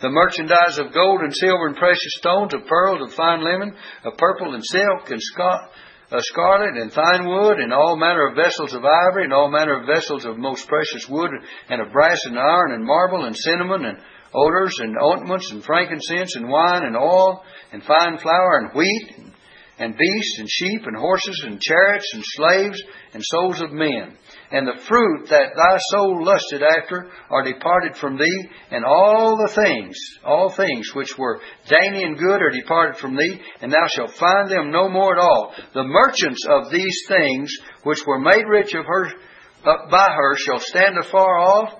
The 0.00 0.10
merchandise 0.10 0.78
of 0.78 0.94
gold 0.94 1.20
and 1.20 1.34
silver 1.34 1.66
and 1.66 1.76
precious 1.76 2.14
stones, 2.18 2.54
of 2.54 2.66
pearls, 2.66 3.02
of 3.02 3.14
fine 3.14 3.44
linen, 3.44 3.74
of 4.04 4.16
purple 4.16 4.54
and 4.54 4.64
silk 4.64 5.10
and 5.10 5.20
scar- 5.20 5.68
uh, 6.10 6.20
scarlet 6.20 6.76
and 6.76 6.92
fine 6.92 7.26
wood, 7.26 7.58
and 7.58 7.72
all 7.72 7.96
manner 7.96 8.28
of 8.28 8.36
vessels 8.36 8.74
of 8.74 8.82
ivory, 8.84 9.24
and 9.24 9.32
all 9.32 9.50
manner 9.50 9.80
of 9.80 9.86
vessels 9.86 10.24
of 10.24 10.38
most 10.38 10.66
precious 10.66 11.06
wood, 11.08 11.30
and 11.68 11.80
of 11.80 11.92
brass 11.92 12.20
and 12.24 12.38
iron, 12.38 12.72
and 12.72 12.84
marble, 12.84 13.24
and 13.24 13.36
cinnamon, 13.36 13.84
and 13.84 13.98
odors, 14.34 14.74
and 14.80 14.96
ointments, 15.02 15.50
and 15.50 15.64
frankincense, 15.64 16.36
and 16.36 16.48
wine, 16.48 16.84
and 16.84 16.96
oil, 16.96 17.42
and 17.72 17.82
fine 17.84 18.18
flour, 18.18 18.60
and 18.60 18.74
wheat, 18.74 19.32
and 19.78 19.96
beasts 19.96 20.38
and 20.38 20.48
sheep 20.50 20.82
and 20.86 20.96
horses 20.96 21.42
and 21.46 21.60
chariots 21.60 22.10
and 22.12 22.22
slaves 22.24 22.82
and 23.14 23.22
souls 23.24 23.60
of 23.60 23.70
men. 23.70 24.16
And 24.50 24.66
the 24.66 24.80
fruit 24.88 25.28
that 25.28 25.52
thy 25.54 25.78
soul 25.90 26.24
lusted 26.24 26.62
after 26.62 27.10
are 27.30 27.44
departed 27.44 27.96
from 27.96 28.16
thee, 28.16 28.48
and 28.70 28.84
all 28.84 29.36
the 29.36 29.52
things, 29.54 29.96
all 30.24 30.50
things 30.50 30.94
which 30.94 31.18
were 31.18 31.40
dainty 31.68 32.02
and 32.02 32.18
good 32.18 32.40
are 32.40 32.50
departed 32.50 32.96
from 32.96 33.14
thee, 33.14 33.40
and 33.60 33.70
thou 33.70 33.86
shalt 33.94 34.14
find 34.14 34.50
them 34.50 34.70
no 34.70 34.88
more 34.88 35.16
at 35.16 35.22
all. 35.22 35.52
The 35.74 35.84
merchants 35.84 36.46
of 36.48 36.70
these 36.70 36.98
things 37.08 37.52
which 37.82 37.98
were 38.06 38.18
made 38.20 38.44
rich 38.48 38.74
of 38.74 38.86
her 38.86 39.06
uh, 39.66 39.90
by 39.90 40.08
her 40.16 40.36
shall 40.36 40.60
stand 40.60 40.96
afar 40.98 41.38
off 41.38 41.74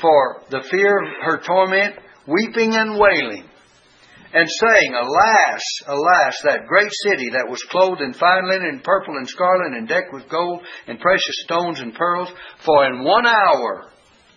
for 0.00 0.42
the 0.50 0.62
fear 0.70 1.02
of 1.02 1.08
her 1.22 1.38
torment, 1.38 1.94
weeping 2.26 2.74
and 2.74 2.98
wailing 2.98 3.47
and 4.32 4.48
saying, 4.48 4.94
Alas, 4.94 5.62
alas, 5.86 6.36
that 6.44 6.66
great 6.66 6.92
city 7.04 7.30
that 7.30 7.48
was 7.48 7.62
clothed 7.70 8.02
in 8.02 8.12
fine 8.12 8.48
linen 8.48 8.68
and 8.68 8.84
purple 8.84 9.16
and 9.16 9.28
scarlet 9.28 9.72
and 9.72 9.88
decked 9.88 10.12
with 10.12 10.28
gold 10.28 10.62
and 10.86 11.00
precious 11.00 11.42
stones 11.44 11.80
and 11.80 11.94
pearls, 11.94 12.28
for 12.64 12.86
in 12.86 13.04
one 13.04 13.26
hour 13.26 13.90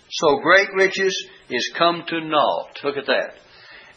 so 0.09 0.39
great 0.39 0.69
riches 0.75 1.27
is 1.49 1.73
come 1.77 2.03
to 2.07 2.21
naught. 2.21 2.79
Look 2.83 2.97
at 2.97 3.05
that. 3.05 3.35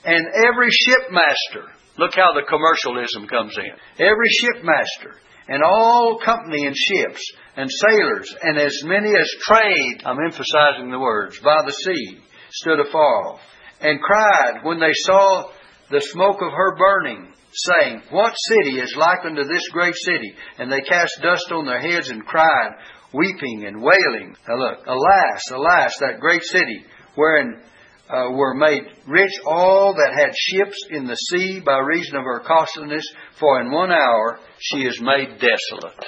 And 0.04 0.26
every 0.46 0.68
shipmaster, 0.70 1.70
look 1.98 2.14
how 2.14 2.32
the 2.34 2.46
commercialism 2.48 3.26
comes 3.28 3.56
in. 3.56 4.04
Every 4.04 4.28
shipmaster 4.40 5.16
and 5.48 5.62
all 5.62 6.20
company 6.24 6.66
in 6.66 6.74
ships 6.74 7.22
and 7.56 7.70
sailors 7.70 8.34
and 8.42 8.58
as 8.58 8.82
many 8.84 9.10
as 9.10 9.30
trade, 9.42 10.02
I'm 10.04 10.18
emphasizing 10.24 10.90
the 10.90 10.98
words, 10.98 11.38
by 11.40 11.62
the 11.64 11.72
sea, 11.72 12.18
stood 12.50 12.80
afar 12.80 13.26
off 13.26 13.40
and 13.80 14.00
cried 14.00 14.60
when 14.62 14.78
they 14.78 14.92
saw 14.92 15.50
the 15.90 16.00
smoke 16.00 16.40
of 16.40 16.52
her 16.52 16.76
burning, 16.76 17.32
saying, 17.52 18.02
What 18.10 18.34
city 18.36 18.78
is 18.78 18.94
like 18.96 19.24
unto 19.24 19.44
this 19.44 19.68
great 19.70 19.94
city? 19.94 20.34
And 20.58 20.70
they 20.70 20.80
cast 20.80 21.20
dust 21.22 21.52
on 21.52 21.66
their 21.66 21.80
heads 21.80 22.10
and 22.10 22.24
cried, 22.24 22.72
weeping 23.12 23.64
and 23.66 23.82
wailing. 23.82 24.36
Now 24.48 24.56
look, 24.56 24.86
alas, 24.86 25.50
alas, 25.52 25.94
that 26.00 26.20
great 26.20 26.42
city, 26.42 26.84
wherein 27.14 27.60
uh, 28.08 28.30
were 28.32 28.54
made 28.54 28.82
rich 29.06 29.32
all 29.46 29.94
that 29.94 30.18
had 30.18 30.34
ships 30.36 30.76
in 30.90 31.06
the 31.06 31.14
sea 31.14 31.60
by 31.64 31.78
reason 31.78 32.16
of 32.16 32.24
her 32.24 32.40
costliness, 32.40 33.04
for 33.38 33.60
in 33.60 33.70
one 33.70 33.92
hour 33.92 34.38
she 34.58 34.84
is 34.84 35.00
made 35.00 35.38
desolate. 35.38 36.04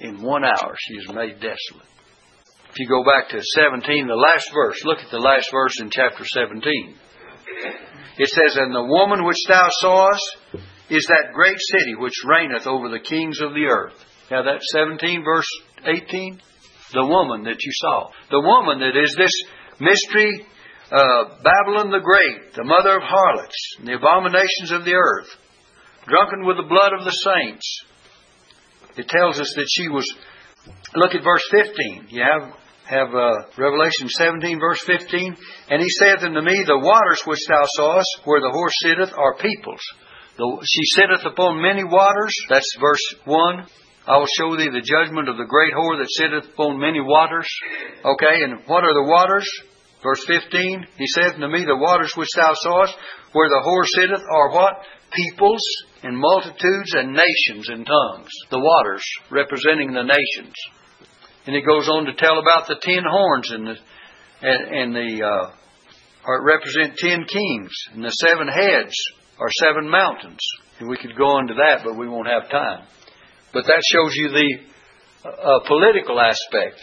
In 0.00 0.22
one 0.22 0.44
hour 0.44 0.76
she 0.78 0.94
is 0.94 1.08
made 1.08 1.34
desolate. 1.34 1.88
If 2.70 2.78
you 2.78 2.88
go 2.88 3.04
back 3.04 3.28
to 3.30 3.42
17, 3.42 4.06
the 4.06 4.14
last 4.14 4.50
verse, 4.52 4.82
look 4.84 4.98
at 4.98 5.10
the 5.10 5.18
last 5.18 5.50
verse 5.52 5.78
in 5.80 5.90
chapter 5.90 6.24
17. 6.24 6.94
It 8.18 8.28
says, 8.28 8.56
And 8.56 8.74
the 8.74 8.84
woman 8.84 9.24
which 9.24 9.42
thou 9.48 9.68
sawest 9.80 10.36
is 10.90 11.06
that 11.08 11.32
great 11.32 11.58
city 11.58 11.94
which 11.96 12.24
reigneth 12.24 12.66
over 12.66 12.88
the 12.88 13.00
kings 13.00 13.40
of 13.40 13.54
the 13.54 13.66
earth. 13.66 13.94
Now 14.30 14.42
that's 14.42 14.64
17 14.72 15.24
verse 15.24 15.48
18? 15.84 16.40
The 16.92 17.06
woman 17.06 17.44
that 17.44 17.62
you 17.62 17.72
saw. 17.72 18.10
The 18.30 18.40
woman 18.40 18.80
that 18.80 18.96
is 19.00 19.14
this 19.16 19.32
mystery, 19.80 20.46
uh, 20.90 21.40
Babylon 21.42 21.90
the 21.90 22.04
Great, 22.04 22.54
the 22.54 22.64
mother 22.64 22.96
of 22.96 23.02
harlots, 23.02 23.56
and 23.78 23.88
the 23.88 23.96
abominations 23.96 24.72
of 24.72 24.84
the 24.84 24.94
earth, 24.94 25.28
drunken 26.06 26.44
with 26.44 26.58
the 26.58 26.68
blood 26.68 26.92
of 26.92 27.04
the 27.04 27.10
saints. 27.10 27.84
It 28.96 29.08
tells 29.08 29.40
us 29.40 29.52
that 29.56 29.68
she 29.70 29.88
was, 29.88 30.04
look 30.94 31.14
at 31.14 31.24
verse 31.24 31.48
15. 31.50 32.08
You 32.10 32.22
have 32.22 32.52
have 32.92 33.08
uh, 33.08 33.48
Revelation 33.56 34.08
17, 34.08 34.60
verse 34.60 34.84
15. 34.84 35.36
And 35.70 35.80
he 35.80 35.88
saith 35.88 36.22
unto 36.22 36.40
me, 36.44 36.62
The 36.64 36.78
waters 36.78 37.24
which 37.24 37.40
thou 37.48 37.64
sawest, 37.80 38.20
where 38.24 38.40
the 38.40 38.52
horse 38.52 38.76
sitteth, 38.84 39.12
are 39.16 39.40
peoples. 39.40 39.80
The, 40.36 40.44
she 40.60 40.84
sitteth 41.00 41.24
upon 41.24 41.64
many 41.64 41.84
waters. 41.84 42.36
That's 42.48 42.68
verse 42.78 43.06
1. 43.24 43.66
I 44.04 44.18
will 44.18 44.30
show 44.36 44.56
thee 44.56 44.68
the 44.68 44.84
judgment 44.84 45.28
of 45.28 45.36
the 45.38 45.48
great 45.48 45.72
whore 45.72 45.96
that 45.96 46.10
sitteth 46.10 46.52
upon 46.52 46.80
many 46.80 47.00
waters. 47.00 47.48
Okay, 48.04 48.44
and 48.44 48.60
what 48.66 48.84
are 48.84 48.94
the 48.94 49.08
waters? 49.08 49.48
Verse 50.02 50.24
15, 50.26 50.86
he 50.98 51.06
saith 51.06 51.34
unto 51.34 51.46
me, 51.46 51.64
The 51.64 51.78
waters 51.78 52.12
which 52.16 52.34
thou 52.34 52.52
sawest, 52.54 52.94
where 53.32 53.48
the 53.48 53.62
whore 53.62 53.86
sitteth, 53.86 54.24
are 54.26 54.50
what? 54.50 54.74
Peoples 55.14 55.62
and 56.02 56.18
multitudes 56.18 56.92
and 56.94 57.14
nations 57.14 57.68
and 57.68 57.86
tongues. 57.86 58.32
The 58.50 58.58
waters 58.58 59.04
representing 59.30 59.94
the 59.94 60.02
nations. 60.02 60.54
And 61.46 61.56
it 61.56 61.66
goes 61.66 61.88
on 61.88 62.06
to 62.06 62.14
tell 62.14 62.38
about 62.38 62.68
the 62.68 62.76
ten 62.80 63.02
horns 63.08 63.50
and 63.50 63.66
the 63.66 63.76
and, 64.42 64.74
and 64.74 64.94
the 64.94 65.24
uh, 65.24 65.50
or 66.24 66.44
represent 66.44 66.96
ten 66.96 67.24
kings, 67.24 67.72
and 67.94 68.04
the 68.04 68.10
seven 68.10 68.48
heads 68.48 68.94
are 69.38 69.48
seven 69.60 69.88
mountains. 69.88 70.38
And 70.78 70.88
we 70.88 70.96
could 70.96 71.16
go 71.16 71.38
into 71.38 71.54
that, 71.54 71.82
but 71.84 71.96
we 71.96 72.08
won't 72.08 72.28
have 72.28 72.50
time. 72.50 72.86
But 73.52 73.66
that 73.66 73.82
shows 73.92 74.12
you 74.14 74.28
the 74.28 75.28
uh, 75.28 75.60
political 75.66 76.20
aspect. 76.20 76.80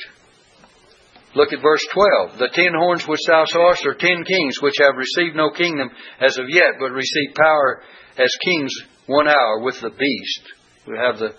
Look 1.36 1.54
at 1.54 1.62
verse 1.62 1.86
12. 1.94 2.40
The 2.40 2.50
ten 2.54 2.74
horns 2.76 3.08
which 3.08 3.20
thou 3.28 3.46
sawest 3.46 3.86
are 3.86 3.94
ten 3.94 4.24
kings, 4.24 4.62
which 4.62 4.76
have 4.80 4.96
received 4.98 5.36
no 5.36 5.52
kingdom 5.52 5.90
as 6.20 6.38
of 6.38 6.46
yet, 6.50 6.80
but 6.80 6.92
receive 6.92 7.36
power 7.36 7.82
as 8.18 8.36
kings 8.44 8.74
one 9.06 9.28
hour 9.28 9.62
with 9.62 9.80
the 9.80 9.92
beast. 9.92 10.42
We 10.88 10.98
have 10.98 11.20
the 11.20 11.36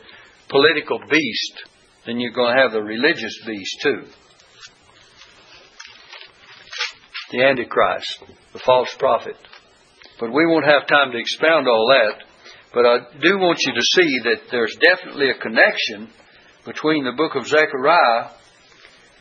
political 0.49 0.99
beast 1.11 1.70
then 2.07 2.19
you're 2.19 2.33
going 2.33 2.55
to 2.55 2.63
have 2.63 2.73
the 2.73 2.83
religious 2.83 3.39
beast 3.47 3.81
too. 3.83 4.03
The 7.33 7.45
Antichrist, 7.45 8.25
the 8.53 8.59
false 8.59 8.95
prophet. 8.99 9.37
But 10.19 10.33
we 10.33 10.47
won't 10.47 10.65
have 10.65 10.87
time 10.87 11.13
to 11.13 11.19
expound 11.19 11.69
all 11.69 11.87
that. 11.89 12.25
But 12.73 12.87
I 12.87 12.99
do 13.21 13.39
want 13.39 13.59
you 13.67 13.75
to 13.75 13.83
see 13.83 14.19
that 14.25 14.51
there's 14.51 14.77
definitely 14.81 15.31
a 15.31 15.41
connection 15.41 16.11
between 16.65 17.05
the 17.05 17.13
book 17.13 17.35
of 17.35 17.47
Zechariah 17.47 18.31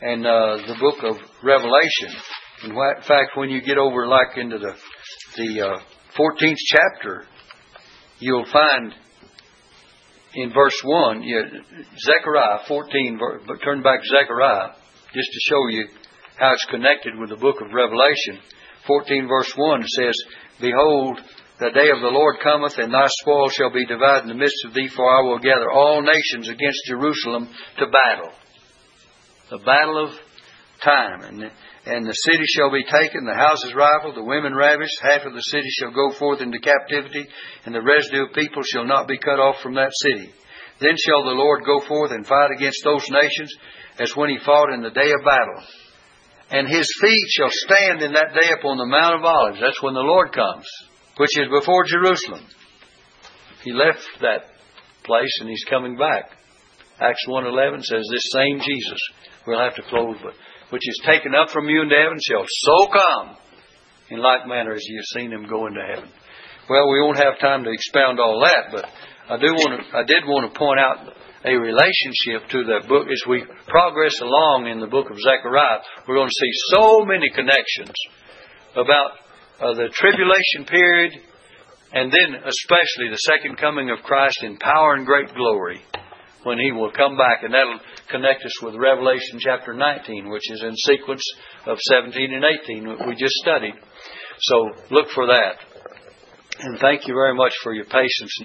and 0.02 0.26
uh, 0.26 0.56
the 0.66 0.76
book 0.80 1.02
of 1.02 1.16
Revelation. 1.42 2.20
In 2.64 2.74
fact, 3.06 3.36
when 3.36 3.50
you 3.50 3.62
get 3.62 3.78
over 3.78 4.06
like 4.06 4.36
into 4.36 4.58
the 4.58 4.74
the 5.36 5.60
uh, 5.60 5.80
14th 6.18 6.56
chapter, 6.66 7.24
you'll 8.18 8.46
find 8.52 8.92
in 10.34 10.52
verse 10.52 10.80
1, 10.84 11.22
you, 11.22 11.42
Zechariah 11.98 12.60
14, 12.68 13.20
but 13.46 13.56
turn 13.64 13.82
back 13.82 14.00
Zechariah 14.04 14.74
just 15.12 15.28
to 15.32 15.40
show 15.48 15.68
you 15.68 15.88
how 16.36 16.52
it's 16.52 16.64
connected 16.70 17.18
with 17.18 17.30
the 17.30 17.36
book 17.36 17.56
of 17.60 17.72
Revelation. 17.72 18.38
14 18.86 19.28
verse 19.28 19.52
1 19.56 19.84
says, 19.88 20.14
Behold, 20.60 21.20
the 21.58 21.70
day 21.70 21.90
of 21.94 22.00
the 22.00 22.08
Lord 22.08 22.36
cometh, 22.42 22.78
and 22.78 22.92
thy 22.92 23.06
spoil 23.20 23.50
shall 23.50 23.72
be 23.72 23.84
divided 23.84 24.22
in 24.22 24.28
the 24.28 24.42
midst 24.42 24.64
of 24.64 24.72
thee, 24.72 24.88
for 24.88 25.04
I 25.04 25.22
will 25.22 25.38
gather 25.38 25.70
all 25.70 26.00
nations 26.00 26.48
against 26.48 26.86
Jerusalem 26.86 27.48
to 27.78 27.86
battle. 27.86 28.32
The 29.50 29.58
battle 29.58 30.04
of 30.04 30.10
time. 30.82 31.22
And 31.22 31.50
and 31.90 32.06
the 32.06 32.14
city 32.14 32.46
shall 32.54 32.70
be 32.70 32.86
taken, 32.86 33.26
the 33.26 33.34
houses 33.34 33.74
rifled, 33.74 34.14
the 34.14 34.22
women 34.22 34.54
ravished, 34.54 35.02
half 35.02 35.26
of 35.26 35.34
the 35.34 35.42
city 35.50 35.68
shall 35.74 35.90
go 35.90 36.14
forth 36.14 36.40
into 36.40 36.62
captivity, 36.62 37.26
and 37.66 37.74
the 37.74 37.82
residue 37.82 38.26
of 38.26 38.32
people 38.32 38.62
shall 38.62 38.86
not 38.86 39.08
be 39.08 39.18
cut 39.18 39.42
off 39.42 39.60
from 39.60 39.74
that 39.74 39.90
city. 40.06 40.30
Then 40.78 40.94
shall 40.94 41.24
the 41.24 41.34
Lord 41.34 41.66
go 41.66 41.80
forth 41.86 42.12
and 42.12 42.24
fight 42.24 42.50
against 42.54 42.84
those 42.84 43.02
nations 43.10 43.52
as 43.98 44.14
when 44.14 44.30
he 44.30 44.38
fought 44.38 44.72
in 44.72 44.82
the 44.82 44.94
day 44.94 45.10
of 45.10 45.24
battle. 45.24 45.62
And 46.50 46.68
his 46.68 46.86
feet 47.00 47.26
shall 47.34 47.50
stand 47.50 48.02
in 48.02 48.12
that 48.14 48.34
day 48.34 48.54
upon 48.54 48.78
the 48.78 48.86
Mount 48.86 49.16
of 49.16 49.24
Olives. 49.24 49.58
That's 49.60 49.82
when 49.82 49.94
the 49.94 50.06
Lord 50.06 50.32
comes, 50.32 50.66
which 51.16 51.36
is 51.38 51.50
before 51.50 51.84
Jerusalem. 51.90 52.46
He 53.64 53.72
left 53.72 54.06
that 54.22 54.46
place 55.02 55.36
and 55.40 55.50
he's 55.50 55.66
coming 55.68 55.96
back. 55.96 56.30
Acts 57.00 57.26
1.11 57.26 57.82
says 57.82 58.06
this 58.12 58.30
same 58.32 58.58
Jesus. 58.58 59.00
We'll 59.46 59.60
have 59.60 59.74
to 59.74 59.82
close, 59.82 60.16
but 60.22 60.34
which 60.70 60.82
is 60.86 61.02
taken 61.04 61.34
up 61.34 61.50
from 61.50 61.68
you 61.68 61.82
into 61.82 61.94
heaven 61.94 62.18
shall 62.22 62.46
so 62.46 62.86
come 62.90 63.36
in 64.10 64.18
like 64.18 64.46
manner 64.46 64.72
as 64.72 64.82
you 64.86 64.98
have 64.98 65.20
seen 65.20 65.32
him 65.32 65.46
go 65.46 65.66
into 65.66 65.80
heaven. 65.80 66.10
Well, 66.68 66.90
we 66.90 67.02
won't 67.02 67.18
have 67.18 67.38
time 67.38 67.64
to 67.64 67.70
expound 67.70 68.18
all 68.18 68.40
that, 68.42 68.70
but 68.72 68.86
I 69.28 69.38
do 69.38 69.52
want 69.54 69.82
to, 69.82 69.96
I 69.96 70.04
did 70.04 70.26
want 70.26 70.52
to 70.52 70.58
point 70.58 70.78
out 70.78 71.14
a 71.44 71.54
relationship 71.54 72.50
to 72.50 72.64
that 72.74 72.88
book 72.88 73.08
as 73.10 73.22
we 73.26 73.42
progress 73.66 74.14
along 74.20 74.66
in 74.66 74.78
the 74.78 74.86
book 74.86 75.10
of 75.10 75.18
Zechariah. 75.18 75.80
We're 76.06 76.16
going 76.16 76.28
to 76.28 76.40
see 76.40 76.52
so 76.74 77.04
many 77.06 77.30
connections 77.34 77.94
about 78.74 79.18
uh, 79.58 79.74
the 79.74 79.88
tribulation 79.90 80.66
period 80.68 81.12
and 81.92 82.12
then 82.12 82.42
especially 82.46 83.10
the 83.10 83.24
second 83.26 83.58
coming 83.58 83.90
of 83.90 84.04
Christ 84.04 84.42
in 84.42 84.58
power 84.58 84.94
and 84.94 85.06
great 85.06 85.34
glory 85.34 85.80
when 86.44 86.58
He 86.58 86.72
will 86.72 86.90
come 86.92 87.16
back, 87.16 87.42
and 87.42 87.52
that'll 87.52 87.80
connect 88.10 88.44
us 88.44 88.62
with 88.62 88.74
Revelation 88.74 89.38
chapter 89.40 89.74
19, 89.74 90.30
which 90.30 90.50
is 90.50 90.62
in 90.62 90.74
sequence 90.76 91.22
of 91.66 91.78
17 91.90 92.34
and 92.34 92.44
18 92.64 92.84
that 92.84 93.06
we 93.06 93.14
just 93.14 93.34
studied. 93.42 93.74
So 94.40 94.70
look 94.90 95.08
for 95.10 95.26
that. 95.26 95.56
And 96.60 96.78
thank 96.78 97.08
you 97.08 97.14
very 97.14 97.34
much 97.34 97.52
for 97.62 97.72
your 97.72 97.86
patience 97.86 98.36